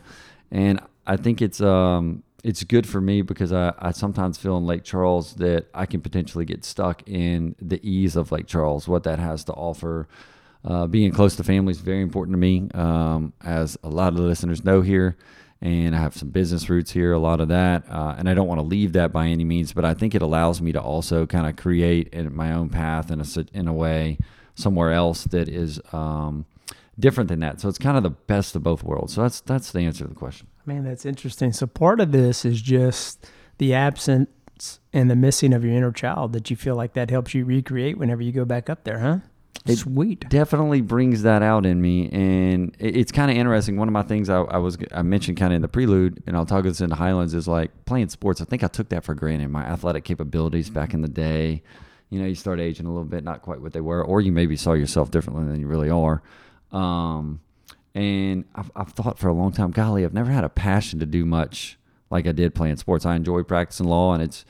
and 0.51 0.79
I 1.05 1.17
think 1.17 1.41
it's 1.41 1.61
um 1.61 2.23
it's 2.43 2.63
good 2.63 2.87
for 2.87 3.01
me 3.01 3.21
because 3.23 3.51
I, 3.51 3.73
I 3.79 3.91
sometimes 3.91 4.37
feel 4.37 4.57
in 4.57 4.65
Lake 4.65 4.83
Charles 4.83 5.33
that 5.35 5.65
I 5.73 5.85
can 5.85 6.01
potentially 6.01 6.45
get 6.45 6.63
stuck 6.63 7.01
in 7.07 7.55
the 7.61 7.79
ease 7.87 8.15
of 8.15 8.31
Lake 8.31 8.45
Charles, 8.47 8.87
what 8.87 9.03
that 9.03 9.19
has 9.19 9.43
to 9.45 9.53
offer. 9.53 10.07
Uh, 10.63 10.85
being 10.85 11.11
close 11.11 11.35
to 11.37 11.43
family 11.43 11.71
is 11.71 11.79
very 11.79 12.01
important 12.01 12.33
to 12.33 12.37
me, 12.37 12.67
um, 12.73 13.31
as 13.43 13.77
a 13.83 13.89
lot 13.89 14.09
of 14.09 14.15
the 14.15 14.21
listeners 14.23 14.63
know 14.65 14.81
here. 14.81 15.15
And 15.59 15.95
I 15.95 15.99
have 15.99 16.15
some 16.15 16.29
business 16.29 16.69
roots 16.69 16.91
here, 16.91 17.13
a 17.13 17.19
lot 17.19 17.41
of 17.41 17.47
that. 17.47 17.83
Uh, 17.89 18.15
and 18.17 18.29
I 18.29 18.35
don't 18.35 18.47
want 18.47 18.59
to 18.59 18.65
leave 18.65 18.93
that 18.93 19.11
by 19.11 19.27
any 19.27 19.43
means, 19.43 19.73
but 19.73 19.85
I 19.85 19.95
think 19.95 20.13
it 20.13 20.21
allows 20.21 20.61
me 20.61 20.71
to 20.71 20.81
also 20.81 21.25
kind 21.25 21.47
of 21.47 21.55
create 21.55 22.09
in 22.09 22.35
my 22.35 22.53
own 22.53 22.69
path 22.69 23.09
in 23.09 23.19
a, 23.21 23.25
in 23.53 23.67
a 23.67 23.73
way 23.73 24.19
somewhere 24.53 24.91
else 24.91 25.23
that 25.25 25.49
is 25.49 25.79
um, 25.91 26.45
different 26.99 27.29
than 27.29 27.39
that. 27.39 27.61
So 27.61 27.69
it's 27.69 27.77
kind 27.77 27.97
of 27.97 28.03
the 28.03 28.09
best 28.11 28.55
of 28.55 28.63
both 28.63 28.83
worlds. 28.83 29.13
So 29.13 29.21
that's 29.21 29.41
that's 29.41 29.71
the 29.71 29.79
answer 29.81 30.03
to 30.03 30.09
the 30.09 30.15
question. 30.15 30.47
Man, 30.65 30.83
that's 30.83 31.05
interesting. 31.05 31.53
So 31.53 31.65
part 31.65 31.99
of 31.99 32.11
this 32.11 32.43
is 32.45 32.61
just 32.61 33.25
the 33.57 33.73
absence 33.73 34.79
and 34.93 35.09
the 35.09 35.15
missing 35.15 35.53
of 35.53 35.63
your 35.63 35.73
inner 35.73 35.91
child 35.91 36.33
that 36.33 36.49
you 36.49 36.55
feel 36.55 36.75
like 36.75 36.93
that 36.93 37.09
helps 37.09 37.33
you 37.33 37.45
recreate 37.45 37.97
whenever 37.97 38.21
you 38.21 38.31
go 38.31 38.45
back 38.45 38.69
up 38.69 38.83
there, 38.83 38.99
huh? 38.99 39.19
It- 39.65 39.77
Sweet. 39.79 40.29
definitely 40.29 40.81
brings 40.81 41.23
that 41.23 41.41
out 41.41 41.65
in 41.65 41.81
me 41.81 42.09
and 42.09 42.75
it- 42.79 42.95
it's 42.95 43.11
kind 43.11 43.29
of 43.31 43.37
interesting. 43.37 43.75
One 43.77 43.87
of 43.87 43.93
my 43.93 44.03
things 44.03 44.29
I, 44.29 44.41
I 44.41 44.57
was 44.57 44.77
i 44.93 45.01
mentioned 45.01 45.37
kind 45.37 45.51
of 45.51 45.55
in 45.57 45.61
the 45.61 45.67
prelude 45.67 46.23
and 46.27 46.37
i'll 46.37 46.45
talk 46.45 46.63
this 46.63 46.79
into 46.81 46.95
highlands 46.95 47.33
is 47.33 47.47
like 47.47 47.71
playing 47.85 48.09
sports. 48.09 48.39
I 48.41 48.45
think 48.45 48.63
i 48.63 48.67
took 48.67 48.89
that 48.89 49.03
for 49.03 49.13
granted 49.15 49.49
my 49.49 49.63
athletic 49.63 50.03
capabilities 50.03 50.69
back 50.69 50.93
in 50.93 51.01
the 51.01 51.07
day. 51.09 51.63
You 52.09 52.19
know 52.21 52.25
you 52.27 52.35
start 52.35 52.59
aging 52.61 52.85
a 52.85 52.89
little 52.89 53.03
bit 53.03 53.23
not 53.23 53.41
quite 53.41 53.61
what 53.61 53.73
they 53.73 53.81
were 53.81 54.01
or 54.03 54.21
you 54.21 54.31
maybe 54.31 54.55
saw 54.55 54.73
yourself 54.73 55.11
differently 55.11 55.45
than 55.45 55.59
you 55.59 55.67
really 55.67 55.89
are. 55.89 56.21
Um, 56.71 57.41
and 57.95 58.45
I've, 58.55 58.71
I've 58.75 58.89
thought 58.91 59.17
for 59.17 59.27
a 59.27 59.33
long 59.33 59.51
time 59.51 59.71
golly 59.71 60.05
i've 60.05 60.13
never 60.13 60.31
had 60.31 60.43
a 60.43 60.49
passion 60.49 60.99
to 60.99 61.05
do 61.05 61.25
much 61.25 61.77
like 62.09 62.27
i 62.27 62.31
did 62.31 62.53
playing 62.55 62.77
sports. 62.77 63.05
I 63.05 63.15
enjoy 63.15 63.43
practicing 63.43 63.87
law 63.87 64.13
and 64.13 64.23
it's 64.23 64.45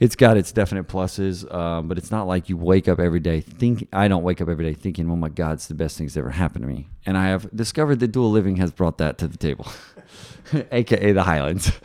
it's 0.00 0.14
got 0.14 0.36
its 0.36 0.52
definite 0.52 0.86
pluses, 0.86 1.52
um, 1.52 1.88
but 1.88 1.98
it's 1.98 2.10
not 2.10 2.26
like 2.26 2.48
you 2.48 2.56
wake 2.56 2.86
up 2.88 3.00
every 3.00 3.20
day 3.20 3.40
think. 3.40 3.88
I 3.92 4.06
don't 4.08 4.22
wake 4.22 4.40
up 4.40 4.48
every 4.48 4.64
day 4.64 4.74
thinking, 4.74 5.10
"Oh 5.10 5.16
my 5.16 5.28
God, 5.28 5.54
it's 5.54 5.66
the 5.66 5.74
best 5.74 5.98
thing's 5.98 6.16
ever 6.16 6.30
happened 6.30 6.62
to 6.62 6.68
me." 6.68 6.88
And 7.04 7.16
I 7.18 7.26
have 7.28 7.54
discovered 7.54 8.00
that 8.00 8.08
dual 8.08 8.30
living 8.30 8.56
has 8.56 8.70
brought 8.70 8.98
that 8.98 9.18
to 9.18 9.28
the 9.28 9.36
table, 9.36 9.66
aka 10.72 11.12
the 11.12 11.22
Highlands. 11.24 11.72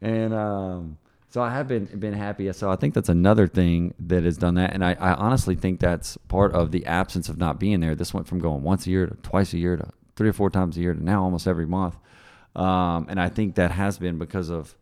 And 0.00 0.32
um, 0.32 0.98
So 1.30 1.42
I 1.42 1.50
have 1.50 1.66
been 1.66 1.86
been 1.86 2.14
happy. 2.14 2.50
So 2.52 2.70
I 2.70 2.76
think 2.76 2.94
that's 2.94 3.08
another 3.08 3.48
thing 3.48 3.94
that 3.98 4.22
has 4.22 4.38
done 4.38 4.54
that, 4.54 4.72
and 4.72 4.84
I, 4.84 4.92
I 4.94 5.14
honestly 5.14 5.56
think 5.56 5.80
that's 5.80 6.16
part 6.28 6.52
of 6.52 6.70
the 6.70 6.86
absence 6.86 7.28
of 7.28 7.36
not 7.36 7.58
being 7.58 7.80
there. 7.80 7.96
This 7.96 8.14
went 8.14 8.28
from 8.28 8.38
going 8.38 8.62
once 8.62 8.86
a 8.86 8.90
year 8.90 9.06
to 9.08 9.14
twice 9.16 9.52
a 9.54 9.58
year 9.58 9.76
to 9.76 9.90
three 10.14 10.28
or 10.28 10.32
four 10.32 10.50
times 10.50 10.76
a 10.76 10.80
year 10.80 10.94
to 10.94 11.02
now 11.04 11.22
almost 11.24 11.48
every 11.48 11.66
month, 11.66 11.96
um, 12.54 13.06
and 13.08 13.20
I 13.20 13.28
think 13.28 13.56
that 13.56 13.72
has 13.72 13.98
been 13.98 14.18
because 14.18 14.50
of 14.50 14.76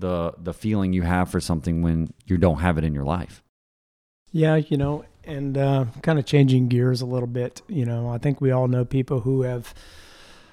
the 0.00 0.34
the 0.38 0.52
feeling 0.52 0.92
you 0.92 1.02
have 1.02 1.30
for 1.30 1.40
something 1.40 1.82
when 1.82 2.12
you 2.26 2.36
don't 2.36 2.58
have 2.58 2.78
it 2.78 2.84
in 2.84 2.94
your 2.94 3.04
life. 3.04 3.42
Yeah, 4.32 4.56
you 4.56 4.76
know, 4.76 5.04
and 5.24 5.56
uh, 5.56 5.86
kind 6.02 6.18
of 6.18 6.24
changing 6.24 6.68
gears 6.68 7.00
a 7.00 7.06
little 7.06 7.26
bit. 7.26 7.62
You 7.68 7.84
know, 7.84 8.08
I 8.08 8.18
think 8.18 8.40
we 8.40 8.50
all 8.50 8.68
know 8.68 8.84
people 8.84 9.20
who 9.20 9.42
have 9.42 9.74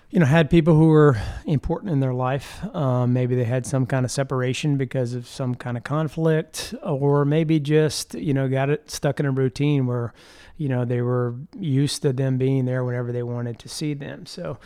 you 0.10 0.20
know, 0.22 0.26
had 0.26 0.50
people 0.50 0.74
who 0.76 0.88
were 0.88 1.18
important 1.46 1.92
in 1.92 2.00
their 2.00 2.14
life. 2.14 2.64
Um, 2.74 3.12
maybe 3.12 3.36
they 3.36 3.44
had 3.44 3.66
some 3.66 3.86
kind 3.86 4.06
of 4.06 4.12
separation 4.12 4.78
because 4.78 5.14
of 5.14 5.28
some 5.28 5.56
kind 5.56 5.76
of 5.76 5.84
conflict, 5.84 6.74
or 6.82 7.26
maybe 7.26 7.60
just, 7.60 8.14
you 8.14 8.34
know, 8.34 8.48
got 8.48 8.70
it 8.70 8.90
stuck 8.90 9.20
in 9.20 9.26
a 9.26 9.32
routine 9.32 9.86
where, 9.86 10.14
you 10.56 10.70
know, 10.70 10.86
they 10.86 11.02
were 11.02 11.36
used 11.60 12.04
to 12.04 12.14
them 12.14 12.38
being 12.38 12.64
there 12.66 12.86
whenever 12.86 13.12
they 13.12 13.24
wanted 13.24 13.60
to 13.60 13.68
see 13.68 13.94
them. 13.94 14.26
So 14.26 14.58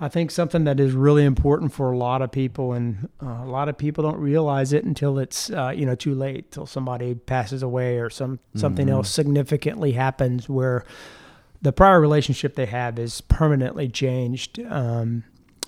I 0.00 0.08
think 0.08 0.30
something 0.32 0.64
that 0.64 0.80
is 0.80 0.92
really 0.92 1.24
important 1.24 1.72
for 1.72 1.92
a 1.92 1.96
lot 1.96 2.20
of 2.20 2.32
people, 2.32 2.72
and 2.72 3.08
uh, 3.22 3.42
a 3.42 3.46
lot 3.46 3.68
of 3.68 3.78
people 3.78 4.02
don't 4.02 4.18
realize 4.18 4.72
it 4.72 4.84
until 4.84 5.18
it's, 5.18 5.50
uh, 5.50 5.72
you 5.74 5.86
know, 5.86 5.94
too 5.94 6.14
late, 6.14 6.50
till 6.50 6.66
somebody 6.66 7.14
passes 7.14 7.62
away 7.62 7.98
or 7.98 8.10
some 8.10 8.40
something 8.56 8.88
Mhm. 8.88 8.92
else 8.92 9.10
significantly 9.10 9.92
happens 9.92 10.48
where 10.48 10.84
the 11.62 11.72
prior 11.72 12.00
relationship 12.00 12.56
they 12.56 12.66
have 12.66 12.98
is 12.98 13.20
permanently 13.22 13.88
changed. 13.88 14.58
Um, 14.68 15.22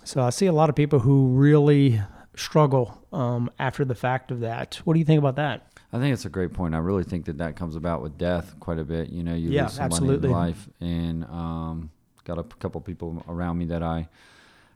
so 0.05 0.23
I 0.23 0.31
see 0.31 0.47
a 0.47 0.53
lot 0.53 0.69
of 0.69 0.75
people 0.75 0.99
who 1.01 1.29
really 1.29 2.01
struggle 2.35 2.99
um, 3.13 3.49
after 3.59 3.85
the 3.85 3.95
fact 3.95 4.31
of 4.31 4.41
that. 4.41 4.81
What 4.85 4.93
do 4.95 4.99
you 4.99 5.07
think 5.07 5.19
about 5.21 5.37
that? 5.37 5.63
I 5.93 5.99
think 5.99 6.13
it's 6.13 6.27
a 6.27 6.29
great 6.29 6.53
point. 6.53 6.75
I 6.75 6.79
really 6.79 7.05
think 7.05 7.25
that 7.27 7.39
that 7.39 7.57
comes 7.57 7.77
about 7.77 8.03
with 8.03 8.19
death 8.19 8.55
quite 8.61 8.79
a 8.79 8.85
bit. 8.85 9.09
You 9.09 9.23
know, 9.23 9.35
you 9.35 9.51
Yeah, 9.51 9.63
lose 9.63 9.73
somebody 9.75 9.95
absolutely. 9.95 10.29
in 10.29 10.35
life, 10.35 10.69
and 10.81 11.25
um, 11.27 11.91
got 12.27 12.39
a 12.39 12.43
couple 12.43 12.81
people 12.83 13.25
around 13.29 13.57
me 13.57 13.65
that 13.67 13.83
I 13.83 14.09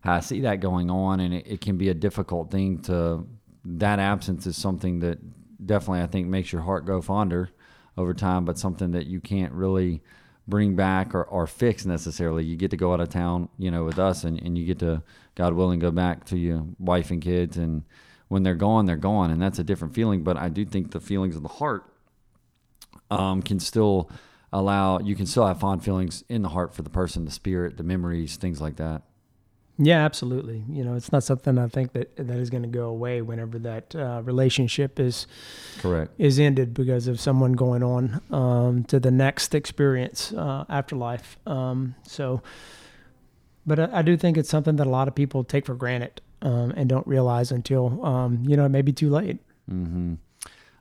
I 0.03 0.21
see 0.21 0.41
that 0.41 0.61
going 0.61 0.91
on, 0.91 1.21
and 1.21 1.35
it, 1.35 1.47
it 1.47 1.61
can 1.61 1.77
be 1.77 1.91
a 1.91 1.95
difficult 1.95 2.51
thing 2.51 2.79
to. 2.83 3.27
That 3.63 3.99
absence 3.99 4.47
is 4.47 4.57
something 4.57 5.01
that 5.01 5.19
definitely 5.67 6.01
I 6.01 6.07
think 6.07 6.29
makes 6.29 6.51
your 6.51 6.63
heart 6.63 6.87
go 6.87 7.03
fonder 7.03 7.51
over 7.99 8.15
time, 8.15 8.47
but 8.47 8.59
something 8.59 8.93
that 8.93 9.07
you 9.07 9.21
can't 9.21 9.53
really 9.53 10.01
bring 10.49 10.75
back 10.75 11.15
or, 11.15 11.25
or 11.25 11.47
fix 11.47 11.85
necessarily. 11.85 12.45
You 12.45 12.57
get 12.57 12.71
to 12.71 12.79
go 12.79 12.95
out 12.95 13.01
of 13.01 13.11
town, 13.11 13.51
you 13.59 13.71
know, 13.71 13.85
with 13.85 13.99
us, 13.99 14.25
and, 14.25 14.41
and 14.41 14.57
you 14.57 14.65
get 14.65 14.79
to, 14.79 15.03
God 15.35 15.53
willing, 15.53 15.79
go 15.79 15.91
back 15.91 16.25
to 16.27 16.39
your 16.39 16.65
wife 16.79 17.11
and 17.11 17.21
kids. 17.21 17.59
And 17.59 17.85
when 18.29 18.43
they're 18.43 18.55
gone, 18.55 18.87
they're 18.87 18.97
gone, 18.97 19.31
and 19.31 19.43
that's 19.43 19.59
a 19.59 19.65
different 19.65 19.95
feeling. 19.95 20.23
But 20.23 20.39
I 20.39 20.49
do 20.49 20.65
think 20.65 20.93
the 20.93 21.01
feelings 21.01 21.37
of 21.37 21.43
the 21.43 21.49
heart 21.49 21.85
um, 23.11 23.43
can 23.43 23.61
still 23.61 24.11
allow 24.53 24.99
you 24.99 25.15
can 25.15 25.27
still 25.27 25.47
have 25.47 25.61
fond 25.61 25.85
feelings 25.85 26.25
in 26.29 26.43
the 26.43 26.49
heart 26.51 26.75
for 26.75 26.83
the 26.83 26.91
person, 26.91 27.25
the 27.25 27.31
spirit, 27.31 27.77
the 27.77 27.83
memories, 27.83 28.37
things 28.37 28.61
like 28.61 28.77
that. 28.77 29.03
Yeah, 29.83 30.05
absolutely. 30.05 30.63
You 30.69 30.85
know, 30.85 30.95
it's 30.95 31.11
not 31.11 31.25
something 31.25 31.57
I 31.57 31.67
think 31.69 31.93
that 31.95 32.15
that 32.17 32.37
is 32.37 32.51
going 32.51 32.65
to 32.65 32.69
go 32.69 32.89
away 32.89 33.23
whenever 33.23 33.59
that 33.61 33.95
uh, 33.97 34.21
relationship 34.23 35.01
is 35.01 35.27
Correct. 35.79 36.13
is 36.19 36.39
ended 36.39 36.75
because 36.75 37.09
of 37.09 37.19
someone 37.19 37.55
going 37.55 37.83
on 37.83 38.21
um, 38.31 38.85
to 38.85 39.01
the 39.01 39.11
next 39.11 39.55
experience 39.55 40.35
uh, 40.35 40.67
afterlife. 40.69 41.39
Um, 41.47 41.95
so, 42.03 42.43
but 43.67 43.79
I, 43.81 44.01
I 44.01 44.03
do 44.03 44.19
think 44.19 44.37
it's 44.37 44.51
something 44.51 44.77
that 44.77 44.87
a 44.87 44.91
lot 44.91 45.09
of 45.09 45.15
people 45.15 45.45
take 45.45 45.65
for 45.65 45.75
granted 45.75 46.21
um, 46.43 46.73
and 46.77 46.87
don't 46.87 47.07
realize 47.07 47.51
until 47.51 48.05
um, 48.05 48.43
you 48.47 48.59
know 48.59 48.67
it 48.67 48.71
may 48.71 48.83
be 48.83 48.93
too 48.93 49.09
late. 49.09 49.39
hmm 49.67 50.15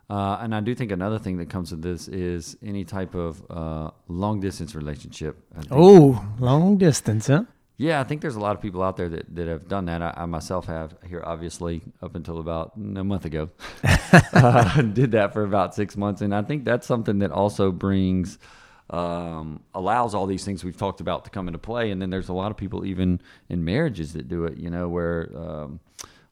Uh, 0.09 0.39
and 0.41 0.55
I 0.55 0.59
do 0.59 0.73
think 0.73 0.91
another 0.91 1.19
thing 1.19 1.37
that 1.37 1.49
comes 1.49 1.71
with 1.71 1.83
this 1.83 2.07
is 2.07 2.57
any 2.63 2.83
type 2.83 3.13
of 3.13 3.43
uh, 3.49 3.91
long 4.07 4.39
distance 4.39 4.73
relationship. 4.73 5.37
Oh, 5.69 6.25
long 6.39 6.77
distance, 6.77 7.27
huh? 7.27 7.43
Yeah, 7.77 8.01
I 8.01 8.03
think 8.03 8.21
there's 8.21 8.35
a 8.35 8.41
lot 8.41 8.57
of 8.57 8.61
people 8.61 8.83
out 8.83 8.97
there 8.97 9.07
that, 9.07 9.33
that 9.35 9.47
have 9.47 9.69
done 9.69 9.85
that. 9.85 10.01
I, 10.01 10.13
I 10.17 10.25
myself 10.25 10.65
have 10.65 10.95
here, 11.07 11.23
obviously, 11.23 11.81
up 12.01 12.15
until 12.15 12.39
about 12.39 12.73
a 12.75 13.03
month 13.03 13.23
ago. 13.23 13.51
uh, 14.33 14.81
did 14.81 15.11
that 15.11 15.31
for 15.31 15.43
about 15.43 15.75
six 15.75 15.95
months. 15.95 16.21
And 16.21 16.35
I 16.35 16.41
think 16.41 16.65
that's 16.65 16.87
something 16.87 17.19
that 17.19 17.31
also 17.31 17.71
brings, 17.71 18.37
um, 18.89 19.61
allows 19.73 20.13
all 20.13 20.25
these 20.25 20.43
things 20.43 20.63
we've 20.63 20.75
talked 20.75 20.99
about 20.99 21.23
to 21.25 21.31
come 21.31 21.47
into 21.47 21.59
play. 21.59 21.91
And 21.91 22.01
then 22.01 22.09
there's 22.09 22.29
a 22.29 22.33
lot 22.33 22.51
of 22.51 22.57
people, 22.57 22.83
even 22.83 23.21
in 23.47 23.63
marriages, 23.63 24.13
that 24.13 24.27
do 24.27 24.43
it, 24.45 24.57
you 24.57 24.69
know, 24.71 24.89
where 24.89 25.31
um, 25.37 25.79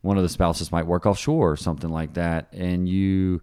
one 0.07 0.17
of 0.17 0.23
the 0.23 0.29
spouses 0.29 0.71
might 0.71 0.87
work 0.87 1.05
offshore 1.05 1.51
or 1.51 1.57
something 1.57 1.89
like 1.89 2.13
that. 2.15 2.47
And 2.53 2.87
you, 2.87 3.41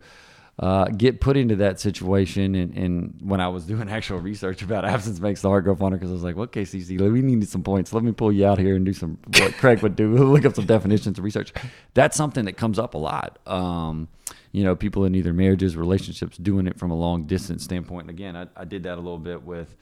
uh, 0.58 0.84
get 0.86 1.20
put 1.20 1.36
into 1.36 1.56
that 1.56 1.80
situation. 1.80 2.54
And, 2.54 2.76
and 2.76 3.18
when 3.20 3.40
I 3.40 3.48
was 3.48 3.64
doing 3.72 3.88
actual 3.88 4.18
research 4.18 4.62
about 4.62 4.84
absence 4.84 5.20
makes 5.20 5.42
the 5.42 5.48
heart 5.48 5.64
go 5.64 5.74
fonder, 5.74 5.96
because 5.96 6.10
I 6.10 6.14
was 6.14 6.22
like, 6.22 6.36
okay, 6.36 6.62
CC, 6.62 6.98
we 7.00 7.22
need 7.22 7.46
some 7.48 7.62
points. 7.62 7.92
Let 7.92 8.04
me 8.04 8.12
pull 8.12 8.32
you 8.32 8.46
out 8.46 8.58
here 8.58 8.76
and 8.76 8.84
do 8.84 8.92
some 8.92 9.18
what 9.38 9.52
Craig 9.54 9.82
would 9.82 9.96
do. 9.96 10.12
Look 10.32 10.44
up 10.44 10.54
some 10.54 10.66
definitions 10.66 11.18
of 11.18 11.24
research. 11.24 11.52
That's 11.94 12.16
something 12.16 12.44
that 12.44 12.56
comes 12.56 12.78
up 12.78 12.94
a 12.94 12.98
lot. 12.98 13.38
Um, 13.46 14.08
you 14.52 14.62
know, 14.62 14.76
people 14.76 15.04
in 15.04 15.14
either 15.16 15.32
marriages, 15.32 15.76
relationships, 15.76 16.36
doing 16.36 16.68
it 16.68 16.78
from 16.78 16.92
a 16.92 16.96
long 16.96 17.24
distance 17.24 17.64
standpoint. 17.64 18.02
And 18.02 18.10
again, 18.10 18.36
I, 18.36 18.46
I 18.56 18.64
did 18.64 18.84
that 18.84 18.94
a 18.94 19.00
little 19.00 19.18
bit 19.18 19.42
with 19.42 19.74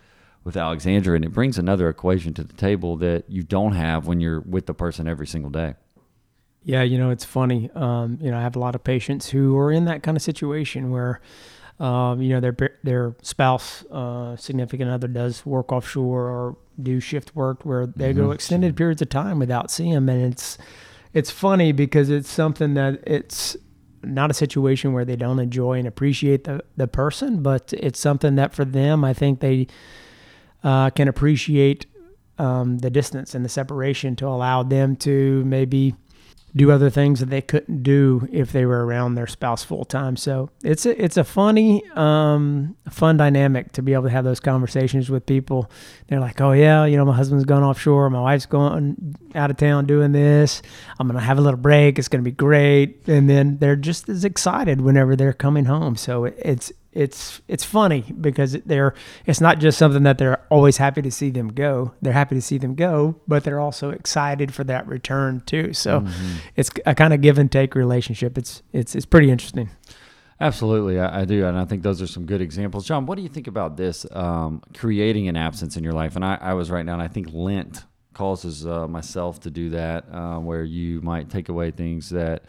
with 0.44 0.56
Alexandra, 0.56 1.14
and 1.14 1.24
it 1.24 1.32
brings 1.32 1.56
another 1.56 1.88
equation 1.88 2.34
to 2.34 2.42
the 2.42 2.54
table 2.54 2.96
that 2.96 3.30
you 3.30 3.44
don't 3.44 3.74
have 3.74 4.08
when 4.08 4.18
you're 4.18 4.40
with 4.40 4.66
the 4.66 4.74
person 4.74 5.06
every 5.06 5.26
single 5.26 5.50
day. 5.50 5.74
Yeah, 6.64 6.82
you 6.82 6.96
know, 6.98 7.10
it's 7.10 7.24
funny. 7.24 7.70
Um, 7.74 8.18
you 8.20 8.30
know, 8.30 8.38
I 8.38 8.42
have 8.42 8.54
a 8.56 8.58
lot 8.60 8.74
of 8.74 8.84
patients 8.84 9.30
who 9.30 9.56
are 9.58 9.72
in 9.72 9.84
that 9.86 10.02
kind 10.02 10.16
of 10.16 10.22
situation 10.22 10.90
where, 10.90 11.20
um, 11.80 12.22
you 12.22 12.28
know, 12.28 12.40
their 12.40 12.56
their 12.84 13.16
spouse, 13.22 13.84
uh, 13.90 14.36
significant 14.36 14.90
other, 14.90 15.08
does 15.08 15.44
work 15.44 15.72
offshore 15.72 16.28
or 16.28 16.56
do 16.80 17.00
shift 17.00 17.34
work 17.34 17.64
where 17.64 17.86
they 17.86 18.12
go 18.12 18.28
Mhm. 18.28 18.34
extended 18.34 18.76
periods 18.76 19.02
of 19.02 19.08
time 19.08 19.38
without 19.40 19.70
seeing 19.70 19.92
them, 19.92 20.08
and 20.08 20.32
it's 20.32 20.56
it's 21.12 21.30
funny 21.30 21.72
because 21.72 22.08
it's 22.10 22.30
something 22.30 22.74
that 22.74 23.00
it's 23.06 23.56
not 24.04 24.30
a 24.30 24.34
situation 24.34 24.92
where 24.92 25.04
they 25.04 25.16
don't 25.16 25.38
enjoy 25.40 25.78
and 25.78 25.88
appreciate 25.88 26.44
the 26.44 26.62
the 26.76 26.86
person, 26.86 27.42
but 27.42 27.72
it's 27.76 27.98
something 27.98 28.36
that 28.36 28.54
for 28.54 28.64
them, 28.64 29.04
I 29.04 29.12
think 29.14 29.40
they 29.40 29.66
uh, 30.62 30.90
can 30.90 31.08
appreciate 31.08 31.86
um, 32.38 32.78
the 32.78 32.90
distance 32.90 33.34
and 33.34 33.44
the 33.44 33.48
separation 33.48 34.16
to 34.16 34.26
allow 34.26 34.62
them 34.62 34.96
to 34.96 35.44
maybe 35.44 35.94
do 36.54 36.70
other 36.70 36.90
things 36.90 37.20
that 37.20 37.30
they 37.30 37.40
couldn't 37.40 37.82
do 37.82 38.28
if 38.30 38.52
they 38.52 38.66
were 38.66 38.84
around 38.84 39.14
their 39.14 39.26
spouse 39.26 39.64
full 39.64 39.84
time. 39.84 40.16
So 40.16 40.50
it's 40.62 40.84
a, 40.84 41.02
it's 41.02 41.16
a 41.16 41.24
funny, 41.24 41.82
um, 41.92 42.76
fun 42.90 43.16
dynamic 43.16 43.72
to 43.72 43.82
be 43.82 43.94
able 43.94 44.04
to 44.04 44.10
have 44.10 44.24
those 44.24 44.40
conversations 44.40 45.08
with 45.08 45.24
people. 45.24 45.70
They're 46.08 46.20
like, 46.20 46.40
oh 46.40 46.52
yeah, 46.52 46.84
you 46.84 46.96
know, 46.96 47.04
my 47.04 47.16
husband's 47.16 47.44
gone 47.44 47.62
offshore, 47.62 48.10
my 48.10 48.20
wife's 48.20 48.46
going 48.46 49.16
out 49.34 49.50
of 49.50 49.56
town 49.56 49.86
doing 49.86 50.12
this. 50.12 50.60
I'm 50.98 51.06
gonna 51.06 51.20
have 51.20 51.38
a 51.38 51.42
little 51.42 51.60
break. 51.60 51.98
It's 51.98 52.08
gonna 52.08 52.22
be 52.22 52.32
great, 52.32 53.08
and 53.08 53.30
then 53.30 53.58
they're 53.58 53.76
just 53.76 54.08
as 54.08 54.24
excited 54.24 54.80
whenever 54.82 55.16
they're 55.16 55.32
coming 55.32 55.64
home. 55.64 55.96
So 55.96 56.24
it's 56.24 56.72
it's 56.92 57.40
it's 57.48 57.64
funny 57.64 58.04
because 58.20 58.52
they're 58.66 58.94
it's 59.26 59.40
not 59.40 59.58
just 59.58 59.78
something 59.78 60.02
that 60.02 60.18
they're 60.18 60.42
always 60.50 60.76
happy 60.76 61.02
to 61.02 61.10
see 61.10 61.30
them 61.30 61.48
go. 61.48 61.92
They're 62.02 62.12
happy 62.12 62.34
to 62.34 62.42
see 62.42 62.58
them 62.58 62.74
go, 62.74 63.16
but 63.26 63.44
they're 63.44 63.60
also 63.60 63.90
excited 63.90 64.52
for 64.54 64.64
that 64.64 64.86
return 64.86 65.42
too. 65.46 65.72
So 65.72 66.00
Mhm. 66.02 66.10
it's 66.56 66.70
a 66.86 66.94
kind 66.94 67.12
of 67.14 67.20
give 67.20 67.38
and 67.38 67.50
take 67.50 67.74
relationship. 67.74 68.36
It's 68.36 68.62
it's 68.72 68.94
it's 68.94 69.06
pretty 69.06 69.30
interesting. 69.30 69.70
Absolutely, 70.40 70.98
I, 70.98 71.20
I 71.20 71.24
do, 71.24 71.46
and 71.46 71.56
I 71.56 71.64
think 71.64 71.82
those 71.84 72.02
are 72.02 72.06
some 72.06 72.26
good 72.26 72.40
examples. 72.40 72.84
John, 72.84 73.06
what 73.06 73.14
do 73.14 73.22
you 73.22 73.28
think 73.28 73.46
about 73.46 73.76
this 73.76 74.04
um, 74.10 74.60
creating 74.74 75.28
an 75.28 75.36
absence 75.36 75.76
in 75.76 75.84
your 75.84 75.92
life? 75.92 76.16
And 76.16 76.24
I, 76.24 76.36
I 76.40 76.54
was 76.54 76.68
right 76.68 76.84
now, 76.84 76.94
and 76.94 77.02
I 77.02 77.06
think 77.06 77.28
Lent 77.32 77.84
causes 78.12 78.66
uh, 78.66 78.88
myself 78.88 79.38
to 79.40 79.50
do 79.50 79.70
that, 79.70 80.04
uh, 80.12 80.38
where 80.40 80.64
you 80.64 81.00
might 81.00 81.30
take 81.30 81.48
away 81.48 81.70
things 81.70 82.10
that, 82.10 82.42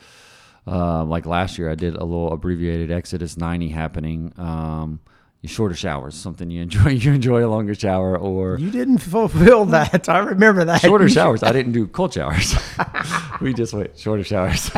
uh, 0.67 1.03
like 1.03 1.25
last 1.25 1.57
year, 1.57 1.69
I 1.69 1.75
did 1.75 1.95
a 1.95 2.03
little 2.03 2.31
abbreviated 2.33 2.91
Exodus 2.91 3.37
ninety 3.37 3.69
happening. 3.69 4.33
Um, 4.37 4.99
shorter 5.45 5.75
showers, 5.75 6.15
something 6.15 6.49
you 6.49 6.61
enjoy. 6.61 6.91
You 7.03 7.11
enjoy 7.13 7.45
a 7.45 7.49
longer 7.49 7.75
shower, 7.75 8.17
or 8.17 8.57
You 8.57 8.71
didn't 8.71 8.99
fulfill 8.99 9.65
that. 9.65 10.07
I 10.07 10.19
remember 10.19 10.63
that. 10.65 10.79
shorter 10.81 11.09
showers. 11.19 11.43
I 11.43 11.51
didn't 11.51 11.73
do 11.73 11.85
cold 11.87 12.13
showers. 12.13 12.55
we 13.41 13.53
just 13.53 13.73
went 13.73 13.97
shorter 13.99 14.23
showers. 14.23 14.71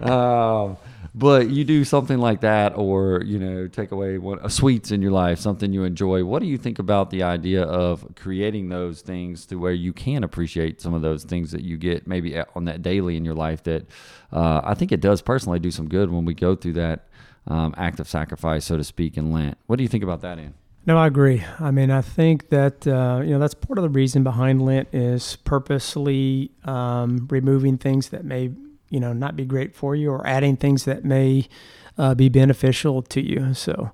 um, 0.00 0.76
but 1.18 1.50
you 1.50 1.64
do 1.64 1.84
something 1.84 2.18
like 2.18 2.42
that, 2.42 2.76
or 2.76 3.22
you 3.24 3.40
know, 3.40 3.66
take 3.66 3.90
away 3.90 4.18
one 4.18 4.38
a 4.42 4.48
sweets 4.48 4.92
in 4.92 5.02
your 5.02 5.10
life, 5.10 5.40
something 5.40 5.72
you 5.72 5.82
enjoy. 5.82 6.24
What 6.24 6.40
do 6.40 6.46
you 6.46 6.56
think 6.56 6.78
about 6.78 7.10
the 7.10 7.24
idea 7.24 7.64
of 7.64 8.06
creating 8.14 8.68
those 8.68 9.02
things 9.02 9.44
to 9.46 9.56
where 9.56 9.72
you 9.72 9.92
can 9.92 10.22
appreciate 10.22 10.80
some 10.80 10.94
of 10.94 11.02
those 11.02 11.24
things 11.24 11.50
that 11.50 11.62
you 11.62 11.76
get 11.76 12.06
maybe 12.06 12.38
on 12.54 12.66
that 12.66 12.82
daily 12.82 13.16
in 13.16 13.24
your 13.24 13.34
life? 13.34 13.64
That 13.64 13.86
uh, 14.32 14.60
I 14.62 14.74
think 14.74 14.92
it 14.92 15.00
does 15.00 15.20
personally 15.20 15.58
do 15.58 15.72
some 15.72 15.88
good 15.88 16.08
when 16.10 16.24
we 16.24 16.34
go 16.34 16.54
through 16.54 16.74
that 16.74 17.08
um, 17.48 17.74
act 17.76 17.98
of 17.98 18.08
sacrifice, 18.08 18.64
so 18.64 18.76
to 18.76 18.84
speak, 18.84 19.16
in 19.16 19.32
Lent. 19.32 19.58
What 19.66 19.76
do 19.76 19.82
you 19.82 19.88
think 19.88 20.04
about 20.04 20.20
that, 20.20 20.38
Ian? 20.38 20.54
No, 20.86 20.98
I 20.98 21.08
agree. 21.08 21.44
I 21.58 21.72
mean, 21.72 21.90
I 21.90 22.00
think 22.00 22.48
that 22.50 22.86
uh, 22.86 23.22
you 23.24 23.30
know 23.30 23.40
that's 23.40 23.54
part 23.54 23.76
of 23.76 23.82
the 23.82 23.90
reason 23.90 24.22
behind 24.22 24.62
Lent 24.62 24.88
is 24.94 25.34
purposely 25.34 26.52
um, 26.64 27.26
removing 27.28 27.76
things 27.76 28.10
that 28.10 28.24
may 28.24 28.52
you 28.90 29.00
know 29.00 29.12
not 29.12 29.36
be 29.36 29.44
great 29.44 29.74
for 29.74 29.94
you 29.94 30.10
or 30.10 30.26
adding 30.26 30.56
things 30.56 30.84
that 30.84 31.04
may 31.04 31.48
uh, 31.96 32.14
be 32.14 32.28
beneficial 32.28 33.02
to 33.02 33.20
you. 33.20 33.54
So 33.54 33.90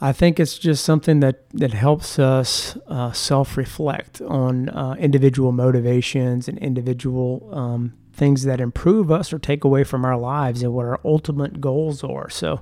I 0.00 0.12
think 0.12 0.40
it's 0.40 0.58
just 0.58 0.84
something 0.84 1.20
that 1.20 1.48
that 1.50 1.72
helps 1.72 2.18
us 2.18 2.76
uh, 2.88 3.12
self 3.12 3.56
reflect 3.56 4.20
on 4.20 4.68
uh, 4.68 4.94
individual 4.98 5.52
motivations 5.52 6.48
and 6.48 6.58
individual 6.58 7.48
um, 7.52 7.94
things 8.12 8.44
that 8.44 8.60
improve 8.60 9.10
us 9.10 9.32
or 9.32 9.38
take 9.38 9.64
away 9.64 9.84
from 9.84 10.04
our 10.04 10.18
lives 10.18 10.62
and 10.62 10.72
what 10.74 10.86
our 10.86 11.00
ultimate 11.04 11.60
goals 11.60 12.04
are. 12.04 12.28
So. 12.30 12.60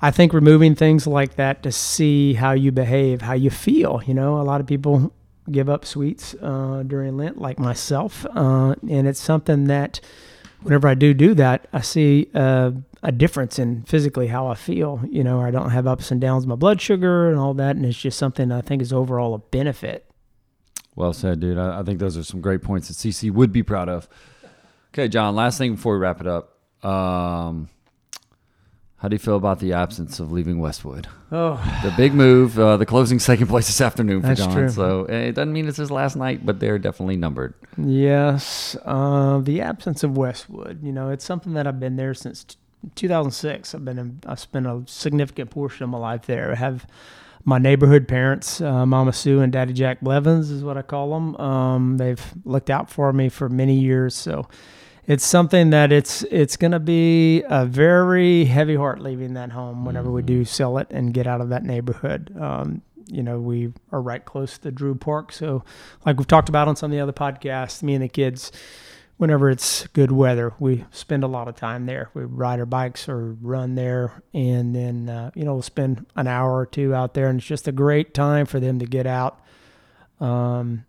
I 0.00 0.12
think 0.12 0.32
removing 0.32 0.76
things 0.76 1.08
like 1.08 1.34
that 1.34 1.64
to 1.64 1.72
see 1.72 2.34
how 2.34 2.52
you 2.52 2.70
behave, 2.70 3.20
how 3.20 3.32
you 3.32 3.50
feel. 3.50 4.00
You 4.06 4.14
know, 4.14 4.40
a 4.40 4.44
lot 4.44 4.60
of 4.60 4.66
people 4.68 5.12
give 5.50 5.68
up 5.68 5.84
sweets 5.84 6.36
uh, 6.40 6.84
during 6.86 7.16
Lent, 7.16 7.38
like 7.38 7.58
myself, 7.58 8.24
uh, 8.26 8.74
and 8.88 9.08
it's 9.08 9.20
something 9.20 9.64
that 9.64 10.00
whenever 10.62 10.88
I 10.88 10.94
do 10.94 11.14
do 11.14 11.34
that, 11.34 11.66
I 11.72 11.80
see 11.80 12.28
uh, 12.34 12.72
a 13.02 13.12
difference 13.12 13.58
in 13.58 13.82
physically 13.84 14.28
how 14.28 14.46
I 14.48 14.54
feel. 14.54 15.00
You 15.08 15.24
know, 15.24 15.40
I 15.40 15.50
don't 15.50 15.70
have 15.70 15.86
ups 15.86 16.10
and 16.10 16.20
downs 16.20 16.46
my 16.46 16.54
blood 16.54 16.80
sugar 16.80 17.30
and 17.30 17.38
all 17.38 17.54
that, 17.54 17.76
and 17.76 17.84
it's 17.84 17.98
just 17.98 18.18
something 18.18 18.50
I 18.50 18.60
think 18.60 18.82
is 18.82 18.92
overall 18.92 19.34
a 19.34 19.38
benefit. 19.38 20.04
Well 20.94 21.12
said, 21.12 21.40
dude. 21.40 21.58
I, 21.58 21.80
I 21.80 21.82
think 21.84 22.00
those 22.00 22.16
are 22.16 22.24
some 22.24 22.40
great 22.40 22.62
points 22.62 22.88
that 22.88 22.94
CC 22.94 23.30
would 23.30 23.52
be 23.52 23.62
proud 23.62 23.88
of. 23.88 24.08
Okay, 24.92 25.08
John. 25.08 25.36
Last 25.36 25.58
thing 25.58 25.74
before 25.74 25.94
we 25.94 26.00
wrap 26.00 26.20
it 26.20 26.26
up. 26.26 26.54
Um, 26.84 27.68
how 28.98 29.08
do 29.08 29.14
you 29.14 29.18
feel 29.18 29.36
about 29.36 29.60
the 29.60 29.72
absence 29.72 30.18
of 30.20 30.32
leaving 30.32 30.58
Westwood? 30.58 31.06
Oh, 31.30 31.54
The 31.84 31.92
big 31.96 32.14
move, 32.14 32.58
uh, 32.58 32.76
the 32.76 32.86
closing 32.86 33.18
second 33.30 33.46
place 33.46 33.66
this 33.66 33.80
afternoon 33.80 34.22
for 34.22 34.28
That's 34.28 34.40
John. 34.40 34.52
true. 34.52 34.68
So 34.68 35.04
eh, 35.04 35.28
it 35.28 35.32
doesn't 35.34 35.52
mean 35.52 35.68
it's 35.68 35.76
his 35.78 35.90
last 35.90 36.16
night, 36.16 36.44
but 36.44 36.58
they're 36.60 36.78
definitely 36.78 37.16
numbered. 37.16 37.54
yes, 37.76 38.76
uh, 38.84 39.38
the 39.38 39.60
absence 39.60 40.02
of 40.02 40.16
Westwood. 40.16 40.82
You 40.82 40.92
know, 40.92 41.10
it's 41.10 41.24
something 41.24 41.54
that 41.54 41.66
I've 41.66 41.80
been 41.80 41.96
there 41.96 42.14
since 42.14 42.44
t- 42.44 42.56
2006. 42.94 43.74
I've 43.74 43.84
been 43.84 43.98
in, 43.98 44.20
I've 44.26 44.40
spent 44.40 44.66
a 44.66 44.82
significant 44.86 45.50
portion 45.50 45.84
of 45.84 45.90
my 45.90 45.98
life 45.98 46.26
there. 46.26 46.50
I 46.52 46.54
have 46.56 46.86
my 47.44 47.58
neighborhood 47.58 48.08
parents, 48.08 48.60
uh, 48.60 48.84
Mama 48.84 49.12
Sue 49.12 49.40
and 49.40 49.52
Daddy 49.52 49.72
Jack 49.72 50.00
Blevins 50.00 50.50
is 50.50 50.62
what 50.64 50.76
I 50.76 50.82
call 50.82 51.10
them. 51.14 51.36
Um, 51.36 51.96
they've 51.96 52.22
looked 52.44 52.68
out 52.68 52.90
for 52.90 53.12
me 53.12 53.28
for 53.28 53.48
many 53.48 53.78
years, 53.78 54.14
so 54.14 54.48
it's 55.08 55.26
something 55.26 55.70
that 55.70 55.90
it's 55.90 56.22
it's 56.24 56.56
going 56.58 56.72
to 56.72 56.78
be 56.78 57.42
a 57.48 57.64
very 57.64 58.44
heavy 58.44 58.76
heart 58.76 59.00
leaving 59.00 59.32
that 59.34 59.50
home 59.50 59.86
whenever 59.86 60.10
we 60.10 60.22
do 60.22 60.44
sell 60.44 60.76
it 60.76 60.86
and 60.90 61.14
get 61.14 61.26
out 61.26 61.40
of 61.40 61.48
that 61.48 61.64
neighborhood. 61.64 62.36
Um, 62.38 62.82
you 63.06 63.22
know, 63.22 63.40
we 63.40 63.72
are 63.90 64.02
right 64.02 64.22
close 64.22 64.58
to 64.58 64.70
Drew 64.70 64.94
Park, 64.94 65.32
so 65.32 65.64
like 66.04 66.18
we've 66.18 66.26
talked 66.26 66.50
about 66.50 66.68
on 66.68 66.76
some 66.76 66.92
of 66.92 66.96
the 66.96 67.00
other 67.00 67.12
podcasts, 67.12 67.82
me 67.82 67.94
and 67.94 68.04
the 68.04 68.08
kids 68.08 68.52
whenever 69.16 69.50
it's 69.50 69.86
good 69.88 70.12
weather, 70.12 70.54
we 70.60 70.84
spend 70.92 71.24
a 71.24 71.26
lot 71.26 71.48
of 71.48 71.56
time 71.56 71.86
there. 71.86 72.08
We 72.14 72.22
ride 72.22 72.60
our 72.60 72.66
bikes 72.66 73.08
or 73.08 73.32
run 73.40 73.74
there, 73.74 74.22
and 74.32 74.74
then 74.74 75.08
uh, 75.08 75.30
you 75.34 75.44
know 75.44 75.54
we'll 75.54 75.62
spend 75.62 76.04
an 76.16 76.26
hour 76.26 76.56
or 76.56 76.66
two 76.66 76.94
out 76.94 77.14
there, 77.14 77.28
and 77.28 77.38
it's 77.38 77.46
just 77.46 77.66
a 77.66 77.72
great 77.72 78.12
time 78.12 78.44
for 78.44 78.60
them 78.60 78.78
to 78.78 78.86
get 78.86 79.06
out, 79.06 79.40
um, 80.20 80.84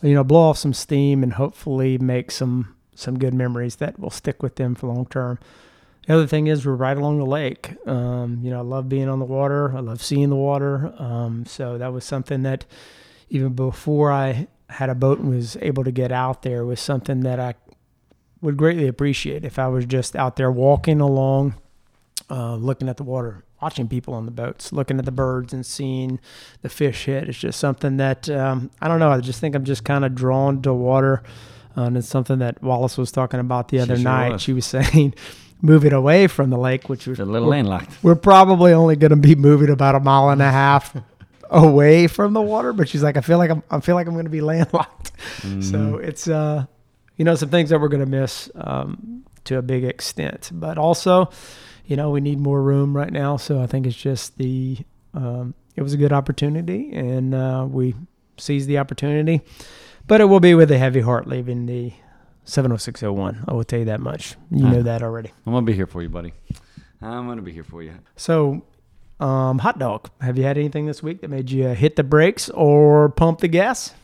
you 0.00 0.14
know, 0.14 0.22
blow 0.22 0.50
off 0.50 0.58
some 0.58 0.72
steam, 0.72 1.24
and 1.24 1.34
hopefully 1.34 1.98
make 1.98 2.30
some 2.30 2.74
some 2.98 3.18
good 3.18 3.34
memories 3.34 3.76
that 3.76 3.98
will 3.98 4.10
stick 4.10 4.42
with 4.42 4.56
them 4.56 4.74
for 4.74 4.88
long 4.88 5.06
term. 5.06 5.38
The 6.06 6.14
other 6.14 6.26
thing 6.26 6.46
is 6.46 6.64
we're 6.64 6.74
right 6.74 6.96
along 6.96 7.18
the 7.18 7.26
lake. 7.26 7.76
Um, 7.86 8.40
you 8.42 8.50
know, 8.50 8.58
I 8.58 8.62
love 8.62 8.88
being 8.88 9.08
on 9.08 9.18
the 9.18 9.26
water. 9.26 9.76
I 9.76 9.80
love 9.80 10.02
seeing 10.02 10.30
the 10.30 10.36
water. 10.36 10.92
Um, 10.98 11.44
so 11.46 11.78
that 11.78 11.92
was 11.92 12.04
something 12.04 12.42
that 12.42 12.64
even 13.28 13.52
before 13.52 14.10
I 14.10 14.48
had 14.70 14.88
a 14.90 14.94
boat 14.94 15.18
and 15.18 15.30
was 15.30 15.56
able 15.60 15.84
to 15.84 15.90
get 15.90 16.10
out 16.10 16.42
there 16.42 16.64
was 16.64 16.80
something 16.80 17.20
that 17.20 17.38
I 17.38 17.54
would 18.40 18.56
greatly 18.56 18.86
appreciate 18.86 19.44
if 19.44 19.58
I 19.58 19.68
was 19.68 19.84
just 19.84 20.16
out 20.16 20.36
there 20.36 20.50
walking 20.50 21.00
along, 21.00 21.54
uh, 22.30 22.54
looking 22.54 22.88
at 22.88 22.96
the 22.96 23.04
water, 23.04 23.44
watching 23.60 23.88
people 23.88 24.14
on 24.14 24.24
the 24.24 24.30
boats, 24.30 24.72
looking 24.72 24.98
at 24.98 25.04
the 25.04 25.12
birds 25.12 25.52
and 25.52 25.64
seeing 25.64 26.20
the 26.62 26.68
fish 26.68 27.04
hit. 27.06 27.28
It's 27.28 27.38
just 27.38 27.58
something 27.58 27.96
that 27.96 28.28
um, 28.30 28.70
I 28.80 28.88
don't 28.88 29.00
know. 29.00 29.10
I 29.10 29.20
just 29.20 29.40
think 29.40 29.54
I'm 29.54 29.64
just 29.64 29.84
kind 29.84 30.04
of 30.04 30.14
drawn 30.14 30.62
to 30.62 30.72
water, 30.72 31.22
uh, 31.78 31.84
and 31.86 31.96
it's 31.96 32.08
something 32.08 32.38
that 32.40 32.62
Wallace 32.62 32.98
was 32.98 33.12
talking 33.12 33.40
about 33.40 33.68
the 33.68 33.76
She 33.78 33.82
other 33.82 33.96
sure 33.96 34.04
night. 34.04 34.32
was. 34.32 34.42
She 34.42 34.52
was 34.52 34.66
saying. 34.76 35.14
Moving 35.60 35.92
away 35.92 36.28
from 36.28 36.50
the 36.50 36.56
lake, 36.56 36.88
which 36.88 37.06
was 37.08 37.18
A 37.18 37.24
little 37.24 37.48
we're- 37.48 37.56
landlocked. 37.58 37.90
we're 38.04 38.14
probably 38.14 38.72
only 38.72 38.94
going 38.94 39.10
to 39.10 39.16
be 39.16 39.34
moving 39.34 39.70
about 39.70 39.96
a 39.96 40.00
mile 40.00 40.30
and 40.30 40.40
a 40.40 40.48
half 40.52 40.96
away 41.50 42.06
from 42.06 42.32
the 42.32 42.40
water. 42.40 42.72
But 42.72 42.88
she's 42.88 43.02
like, 43.02 43.16
I 43.16 43.22
feel 43.22 43.38
like 43.38 43.50
I'm, 43.50 43.64
I 43.68 43.80
feel 43.80 43.96
like 43.96 44.06
I'm 44.06 44.12
going 44.12 44.26
to 44.26 44.30
be 44.30 44.40
landlocked. 44.40 45.10
So 45.60 45.96
it's, 45.96 46.28
uh, 46.28 46.64
you 47.16 47.24
know, 47.24 47.34
some 47.34 47.48
things 47.50 47.70
that 47.70 47.80
we're 47.80 47.88
going 47.88 48.04
to 48.04 48.10
miss 48.20 48.48
um, 48.54 49.24
to 49.44 49.58
a 49.58 49.62
big 49.62 49.82
extent. 49.82 50.50
But 50.54 50.78
also, 50.78 51.30
you 51.86 51.96
know, 51.96 52.10
we 52.10 52.20
need 52.20 52.38
more 52.38 52.62
room 52.62 52.96
right 52.96 53.12
now. 53.12 53.36
So 53.36 53.60
I 53.60 53.66
think 53.66 53.84
it's 53.86 53.96
just 53.96 54.38
the, 54.38 54.78
um, 55.14 55.54
it 55.74 55.82
was 55.82 55.92
a 55.92 55.96
good 55.96 56.12
opportunity, 56.12 56.92
and 56.92 57.34
uh, 57.34 57.66
we 57.68 57.94
seized 58.36 58.68
the 58.68 58.78
opportunity. 58.78 59.40
But 60.08 60.20
it 60.20 60.24
will 60.24 60.40
be 60.40 60.54
with 60.54 60.70
a 60.70 60.78
heavy 60.78 61.00
heart 61.00 61.26
leaving 61.28 61.66
the 61.66 61.92
70601. 62.44 63.44
I 63.46 63.52
will 63.52 63.64
tell 63.64 63.78
you 63.78 63.84
that 63.86 64.00
much. 64.00 64.36
You 64.50 64.64
know 64.64 64.82
that 64.82 65.02
already. 65.02 65.30
I'm 65.46 65.52
gonna 65.52 65.66
be 65.66 65.74
here 65.74 65.86
for 65.86 66.02
you, 66.02 66.08
buddy. 66.08 66.32
I'm 67.00 67.26
gonna 67.28 67.42
be 67.42 67.52
here 67.52 67.62
for 67.64 67.82
you. 67.82 67.92
So, 68.16 68.62
um, 69.20 69.58
hot 69.58 69.78
dog. 69.78 70.10
Have 70.20 70.38
you 70.38 70.44
had 70.44 70.56
anything 70.58 70.86
this 70.86 71.02
week 71.02 71.20
that 71.20 71.28
made 71.28 71.50
you 71.50 71.68
hit 71.68 71.96
the 71.96 72.04
brakes 72.04 72.48
or 72.50 73.10
pump 73.10 73.40
the 73.40 73.48
gas? 73.48 73.94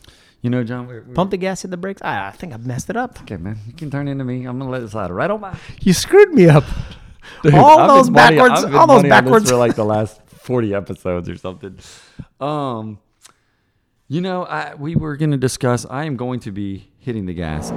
You 0.43 0.51
know, 0.51 0.63
John. 0.63 0.87
We're, 0.87 1.03
we're, 1.03 1.15
Pump 1.15 1.31
the 1.31 1.39
gas, 1.39 1.63
hit 1.63 1.71
the 1.71 1.79
brakes. 1.79 2.03
Ah, 2.05 2.27
I 2.27 2.31
think 2.33 2.53
I 2.53 2.59
messed 2.59 2.91
it 2.91 2.97
up. 2.99 3.19
Okay, 3.23 3.39
man. 3.39 3.57
You 3.67 3.73
can 3.73 3.91
turn 3.91 4.07
into 4.09 4.25
me. 4.25 4.45
I'm 4.45 4.59
gonna 4.59 4.71
let 4.71 4.83
it 4.83 4.91
slide 4.91 5.11
right 5.11 5.31
on 5.31 5.41
by. 5.41 5.57
You 5.81 5.95
screwed 5.95 6.35
me 6.35 6.49
up. 6.49 6.65
Dude, 7.43 7.55
all 7.55 7.79
I've 7.81 7.89
those 7.89 8.11
money- 8.11 8.37
backwards, 8.37 8.65
been 8.67 8.75
all 8.75 8.87
those 8.87 8.97
money 8.99 9.09
backwards. 9.09 9.51
for 9.51 9.57
like 9.57 9.75
the 9.75 9.85
last 9.87 10.21
40 10.27 10.75
episodes 10.75 11.31
or 11.31 11.37
something. 11.39 11.79
Um, 12.39 12.99
you 14.09 14.21
know, 14.21 14.45
I 14.45 14.75
we 14.75 14.97
were 14.97 15.17
gonna 15.17 15.37
discuss. 15.37 15.87
I 15.89 16.05
am 16.05 16.17
going 16.17 16.41
to 16.41 16.53
be 16.53 16.91
hitting 16.99 17.27
the 17.27 17.35
gas, 17.35 17.71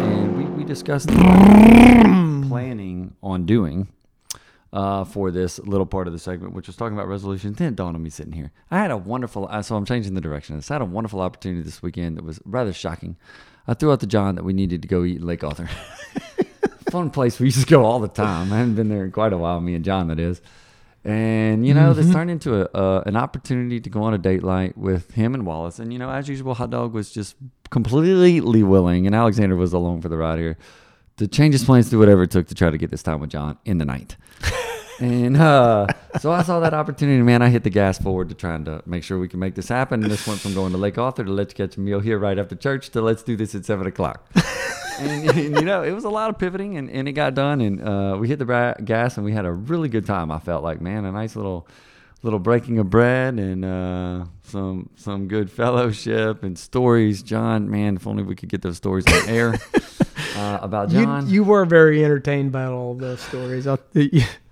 and 0.00 0.36
we 0.36 0.44
we 0.44 0.64
discussed 0.64 1.08
planning 2.48 3.14
on 3.22 3.46
doing. 3.46 3.88
Uh, 4.72 5.04
for 5.04 5.30
this 5.30 5.60
little 5.60 5.86
part 5.86 6.08
of 6.08 6.12
the 6.12 6.18
segment, 6.18 6.52
which 6.52 6.66
was 6.66 6.74
talking 6.74 6.96
about 6.96 7.06
resolutions, 7.06 7.58
then 7.58 7.68
it 7.68 7.76
dawned 7.76 7.94
on 7.94 8.02
me 8.02 8.10
sitting 8.10 8.32
here. 8.32 8.50
I 8.72 8.78
had 8.78 8.90
a 8.90 8.96
wonderful, 8.96 9.46
uh, 9.48 9.62
so 9.62 9.76
I'm 9.76 9.84
changing 9.84 10.14
the 10.14 10.20
direction. 10.20 10.60
I 10.68 10.72
had 10.72 10.82
a 10.82 10.84
wonderful 10.84 11.20
opportunity 11.20 11.62
this 11.62 11.80
weekend 11.80 12.16
that 12.16 12.24
was 12.24 12.40
rather 12.44 12.72
shocking. 12.72 13.16
I 13.68 13.74
threw 13.74 13.92
out 13.92 14.00
to 14.00 14.08
John 14.08 14.34
that 14.34 14.42
we 14.42 14.52
needed 14.52 14.82
to 14.82 14.88
go 14.88 15.04
eat 15.04 15.22
Lake 15.22 15.44
Arthur. 15.44 15.70
fun 16.94 17.10
place 17.10 17.40
we 17.40 17.46
used 17.46 17.60
to 17.60 17.66
go 17.66 17.84
all 17.84 17.98
the 17.98 18.06
time. 18.06 18.52
I 18.52 18.58
haven't 18.58 18.76
been 18.76 18.88
there 18.88 19.04
in 19.04 19.10
quite 19.10 19.32
a 19.32 19.38
while, 19.38 19.60
me 19.60 19.74
and 19.74 19.84
John, 19.84 20.06
that 20.08 20.20
is. 20.20 20.40
And, 21.04 21.66
you 21.66 21.74
know, 21.74 21.92
this 21.92 22.10
turned 22.10 22.30
into 22.30 22.62
a, 22.62 22.64
uh, 22.74 23.02
an 23.04 23.14
opportunity 23.14 23.78
to 23.78 23.90
go 23.90 24.02
on 24.04 24.14
a 24.14 24.18
date 24.18 24.42
night 24.42 24.78
with 24.78 25.10
him 25.12 25.34
and 25.34 25.44
Wallace. 25.44 25.78
And, 25.78 25.92
you 25.92 25.98
know, 25.98 26.08
as 26.08 26.28
usual, 26.28 26.54
Hot 26.54 26.70
Dog 26.70 26.94
was 26.94 27.12
just 27.12 27.36
completely 27.70 28.62
willing, 28.62 29.06
and 29.06 29.14
Alexandra 29.14 29.56
was 29.56 29.74
along 29.74 30.00
for 30.00 30.08
the 30.08 30.16
ride 30.16 30.38
here, 30.38 30.56
to 31.18 31.28
change 31.28 31.52
his 31.52 31.62
plans, 31.62 31.90
do 31.90 31.98
whatever 31.98 32.22
it 32.22 32.30
took 32.30 32.46
to 32.48 32.54
try 32.54 32.70
to 32.70 32.78
get 32.78 32.90
this 32.90 33.02
time 33.02 33.20
with 33.20 33.30
John 33.30 33.58
in 33.66 33.76
the 33.76 33.84
night. 33.84 34.16
and 35.00 35.36
uh, 35.36 35.88
so 36.20 36.32
I 36.32 36.42
saw 36.42 36.60
that 36.60 36.72
opportunity, 36.72 37.22
man. 37.22 37.42
I 37.42 37.50
hit 37.50 37.64
the 37.64 37.70
gas 37.70 37.98
forward 37.98 38.30
to 38.30 38.34
trying 38.34 38.64
to 38.64 38.82
make 38.86 39.04
sure 39.04 39.18
we 39.18 39.28
can 39.28 39.40
make 39.40 39.56
this 39.56 39.68
happen. 39.68 40.02
And 40.02 40.10
this 40.10 40.26
went 40.26 40.40
from 40.40 40.54
going 40.54 40.72
to 40.72 40.78
Lake 40.78 40.96
Arthur 40.96 41.24
to 41.24 41.30
let's 41.30 41.52
catch 41.52 41.76
a 41.76 41.80
meal 41.80 42.00
here 42.00 42.18
right 42.18 42.38
after 42.38 42.56
church 42.56 42.88
to 42.90 43.02
let's 43.02 43.22
do 43.22 43.36
this 43.36 43.54
at 43.54 43.66
7 43.66 43.86
o'clock 43.86 44.26
and, 44.98 45.30
and, 45.38 45.56
you 45.56 45.62
know, 45.64 45.82
it 45.82 45.92
was 45.92 46.04
a 46.04 46.10
lot 46.10 46.30
of 46.30 46.38
pivoting, 46.38 46.76
and, 46.76 46.90
and 46.90 47.08
it 47.08 47.12
got 47.12 47.34
done, 47.34 47.60
and 47.60 47.80
uh, 47.86 48.16
we 48.18 48.28
hit 48.28 48.38
the 48.38 48.44
bra- 48.44 48.74
gas, 48.84 49.16
and 49.16 49.24
we 49.24 49.32
had 49.32 49.44
a 49.44 49.52
really 49.52 49.88
good 49.88 50.06
time. 50.06 50.30
I 50.30 50.38
felt 50.38 50.62
like, 50.62 50.80
man, 50.80 51.04
a 51.04 51.12
nice 51.12 51.36
little 51.36 51.66
little 52.22 52.38
breaking 52.38 52.78
of 52.78 52.88
bread 52.88 53.34
and 53.38 53.64
uh, 53.66 54.24
some 54.44 54.88
some 54.96 55.28
good 55.28 55.50
fellowship 55.50 56.42
and 56.42 56.58
stories. 56.58 57.22
John, 57.22 57.70
man, 57.70 57.96
if 57.96 58.06
only 58.06 58.22
we 58.22 58.34
could 58.34 58.48
get 58.48 58.62
those 58.62 58.78
stories 58.78 59.04
on 59.06 59.28
air 59.28 59.54
uh, 60.36 60.58
about 60.62 60.90
You, 60.90 61.04
John. 61.04 61.28
you 61.28 61.44
were 61.44 61.66
very 61.66 62.02
entertained 62.04 62.50
by 62.50 62.64
all 62.64 62.92
of 62.92 62.98
those 62.98 63.20
stories. 63.20 63.66
I'll, 63.66 63.78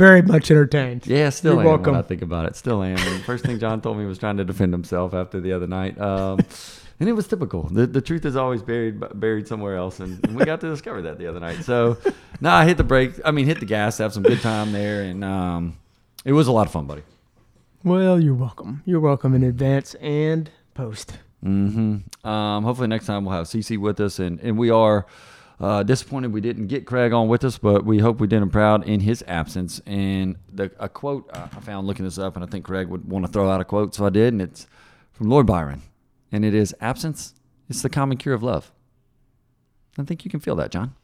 very 0.00 0.22
much 0.22 0.50
entertained. 0.50 1.06
yeah, 1.06 1.28
still 1.28 1.52
You're 1.52 1.60
am 1.60 1.66
welcome. 1.66 1.92
when 1.92 2.02
I 2.02 2.06
think 2.06 2.22
about 2.22 2.46
it. 2.46 2.56
Still 2.56 2.82
am. 2.82 2.96
And 2.96 3.22
first 3.22 3.44
thing 3.44 3.58
John 3.58 3.82
told 3.82 3.98
me 3.98 4.06
was 4.06 4.18
trying 4.18 4.38
to 4.38 4.44
defend 4.44 4.72
himself 4.72 5.12
after 5.12 5.40
the 5.40 5.52
other 5.52 5.66
night. 5.66 6.00
Um, 6.00 6.40
and 7.00 7.08
it 7.08 7.12
was 7.12 7.28
typical. 7.28 7.64
The, 7.64 7.86
the 7.86 8.00
truth 8.00 8.24
is 8.24 8.34
always 8.34 8.62
buried 8.62 8.98
buried 9.14 9.46
somewhere 9.46 9.76
else, 9.76 10.00
and, 10.00 10.24
and 10.26 10.34
we 10.34 10.46
got 10.46 10.62
to 10.62 10.70
discover 10.70 11.02
that 11.02 11.18
the 11.18 11.26
other 11.26 11.38
night. 11.38 11.64
So, 11.64 11.98
no, 12.40 12.50
I 12.50 12.64
hit 12.64 12.78
the 12.78 12.84
brake. 12.84 13.12
I 13.24 13.30
mean, 13.30 13.44
hit 13.44 13.60
the 13.60 13.66
gas. 13.66 13.98
Have 13.98 14.14
some 14.14 14.22
good 14.22 14.40
time 14.40 14.72
there, 14.72 15.02
and 15.02 15.22
um, 15.22 15.76
it 16.24 16.32
was 16.32 16.46
a 16.48 16.52
lot 16.52 16.66
of 16.66 16.72
fun, 16.72 16.86
buddy. 16.86 17.02
Well, 17.84 18.18
you're 18.18 18.34
welcome. 18.34 18.82
You're 18.86 19.00
welcome 19.00 19.34
in 19.34 19.42
advance 19.42 19.94
and 19.96 20.50
post. 20.72 21.18
Mm-hmm. 21.44 22.26
Um, 22.26 22.64
hopefully 22.64 22.88
next 22.88 23.06
time 23.06 23.24
we'll 23.26 23.36
have 23.36 23.46
CC 23.46 23.76
with 23.76 24.00
us, 24.00 24.18
and 24.18 24.40
and 24.40 24.56
we 24.56 24.70
are 24.70 25.04
uh, 25.60 25.82
disappointed 25.82 26.32
we 26.32 26.40
didn't 26.40 26.68
get 26.68 26.86
Craig 26.86 27.12
on 27.12 27.28
with 27.28 27.44
us, 27.44 27.58
but 27.58 27.84
we 27.84 27.98
hope 27.98 28.18
we 28.18 28.26
did 28.26 28.40
him 28.40 28.50
proud 28.50 28.88
in 28.88 29.00
his 29.00 29.22
absence. 29.28 29.80
And 29.86 30.36
the 30.52 30.72
a 30.78 30.88
quote 30.88 31.28
I 31.32 31.46
found 31.60 31.86
looking 31.86 32.04
this 32.04 32.18
up, 32.18 32.34
and 32.34 32.44
I 32.44 32.48
think 32.48 32.64
Craig 32.64 32.88
would 32.88 33.08
want 33.08 33.26
to 33.26 33.30
throw 33.30 33.50
out 33.50 33.60
a 33.60 33.64
quote, 33.64 33.94
so 33.94 34.06
I 34.06 34.10
did, 34.10 34.32
and 34.32 34.40
it's 34.40 34.66
from 35.12 35.28
Lord 35.28 35.46
Byron, 35.46 35.82
and 36.32 36.44
it 36.44 36.54
is 36.54 36.74
absence. 36.80 37.34
It's 37.68 37.82
the 37.82 37.90
common 37.90 38.16
cure 38.16 38.34
of 38.34 38.42
love. 38.42 38.72
I 39.98 40.04
think 40.04 40.24
you 40.24 40.30
can 40.30 40.40
feel 40.40 40.56
that, 40.56 40.70
John. 40.70 40.94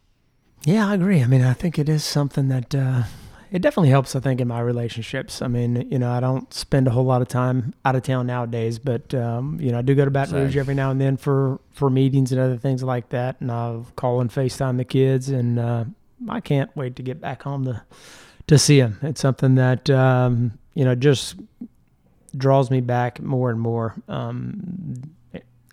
Yeah, 0.65 0.89
I 0.89 0.95
agree. 0.95 1.23
I 1.23 1.27
mean, 1.27 1.43
I 1.43 1.53
think 1.53 1.79
it 1.79 1.89
is 1.89 2.03
something 2.03 2.49
that 2.49 2.75
uh, 2.75 3.03
it 3.51 3.63
definitely 3.63 3.91
helps. 3.91 4.17
I 4.17 4.21
think 4.21 4.41
in 4.41 4.49
my 4.49 4.61
relationships. 4.61 5.43
I 5.43 5.49
mean, 5.49 5.89
you 5.91 5.99
know, 5.99 6.11
I 6.11 6.21
don't 6.21 6.53
spend 6.53 6.87
a 6.87 6.91
whole 6.91 7.05
lot 7.05 7.23
of 7.23 7.29
time 7.29 7.75
out 7.85 7.97
of 7.97 8.03
town 8.03 8.27
nowadays, 8.27 8.79
but 8.79 9.15
um, 9.15 9.59
you 9.61 9.73
know, 9.73 9.79
I 9.79 9.83
do 9.83 9.95
go 9.95 10.05
to 10.05 10.11
Baton 10.11 10.35
Rouge 10.35 10.57
every 10.57 10.75
now 10.75 10.91
and 10.91 11.01
then 11.01 11.17
for 11.17 11.61
for 11.73 11.91
meetings 11.91 12.33
and 12.33 12.41
other 12.41 12.57
things 12.57 12.83
like 12.83 13.11
that, 13.11 13.41
and 13.41 13.51
I'll 13.51 13.87
call 13.97 14.21
and 14.21 14.31
Facetime 14.31 14.77
the 14.77 14.85
kids, 14.85 15.29
and 15.29 15.59
uh, 15.59 15.85
I 16.29 16.41
can't 16.41 16.75
wait 16.77 16.97
to 16.97 17.03
get 17.03 17.21
back 17.21 17.43
home 17.43 17.65
to 17.65 17.83
to 18.49 18.59
see 18.59 18.81
them. 18.81 18.99
It's 19.03 19.21
something 19.21 19.57
that 19.57 19.89
um, 19.91 20.59
you 20.75 20.85
know 20.85 20.95
just 20.95 21.37
draws 22.37 22.71
me 22.71 22.81
back 22.81 23.21
more 23.21 23.51
and 23.51 23.61
more 23.61 23.95
um, 24.09 25.03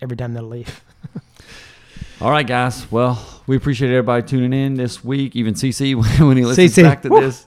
every 0.02 0.18
time 0.18 0.34
they 0.34 0.42
leave. 0.42 0.82
All 2.22 2.32
right, 2.32 2.46
guys. 2.48 2.90
Well, 2.92 3.20
we 3.48 3.56
appreciate 3.58 3.90
everybody 3.90 4.24
tuning 4.26 4.54
in 4.54 4.76
this 4.76 5.04
week, 5.04 5.36
even 5.36 5.54
CC 5.56 5.96
when 6.28 6.38
he 6.38 6.46
listens 6.46 6.76
CC. 6.76 6.84
back 6.84 7.02
to 7.02 7.10
Woo. 7.10 7.22
this. 7.22 7.46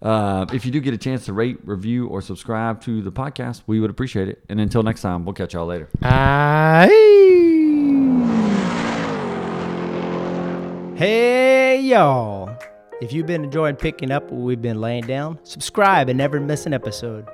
Uh, 0.00 0.46
if 0.52 0.64
you 0.66 0.72
do 0.72 0.80
get 0.80 0.92
a 0.94 0.98
chance 0.98 1.24
to 1.26 1.32
rate, 1.32 1.58
review, 1.64 2.06
or 2.08 2.20
subscribe 2.22 2.80
to 2.82 3.02
the 3.02 3.12
podcast, 3.12 3.62
we 3.66 3.80
would 3.80 3.90
appreciate 3.90 4.28
it. 4.28 4.42
And 4.48 4.60
until 4.60 4.82
next 4.82 5.02
time, 5.02 5.24
we'll 5.24 5.34
catch 5.34 5.54
y'all 5.54 5.66
later. 5.66 5.88
Aye. 6.02 6.88
Hey, 10.96 11.80
y'all. 11.80 12.54
If 13.00 13.12
you've 13.12 13.26
been 13.26 13.44
enjoying 13.44 13.76
picking 13.76 14.10
up 14.10 14.30
what 14.30 14.40
we've 14.40 14.62
been 14.62 14.80
laying 14.80 15.04
down, 15.06 15.38
subscribe 15.42 16.08
and 16.08 16.16
never 16.16 16.38
miss 16.38 16.66
an 16.66 16.72
episode. 16.72 17.26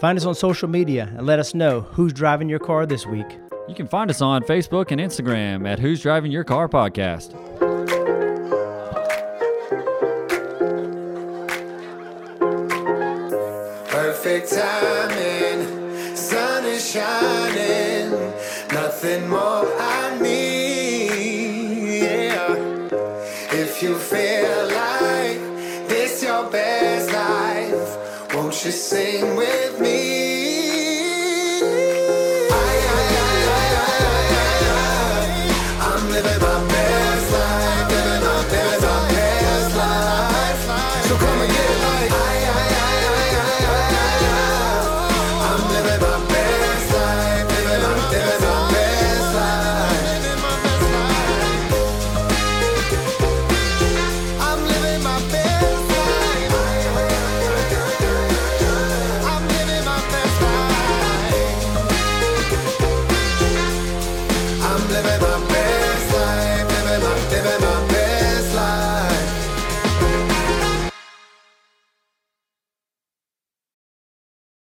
Find 0.00 0.18
us 0.18 0.24
on 0.24 0.34
social 0.34 0.68
media 0.68 1.12
and 1.16 1.26
let 1.26 1.38
us 1.38 1.54
know 1.54 1.82
who's 1.82 2.12
driving 2.12 2.48
your 2.48 2.58
car 2.58 2.86
this 2.86 3.06
week. 3.06 3.38
You 3.72 3.76
can 3.76 3.88
find 3.88 4.10
us 4.10 4.20
on 4.20 4.42
Facebook 4.42 4.90
and 4.90 5.00
Instagram 5.00 5.66
at 5.66 5.78
Who's 5.78 6.02
Driving 6.02 6.30
Your 6.30 6.44
Car 6.44 6.68
Podcast. 6.68 7.32
Perfect 13.88 14.52
timing, 14.52 15.31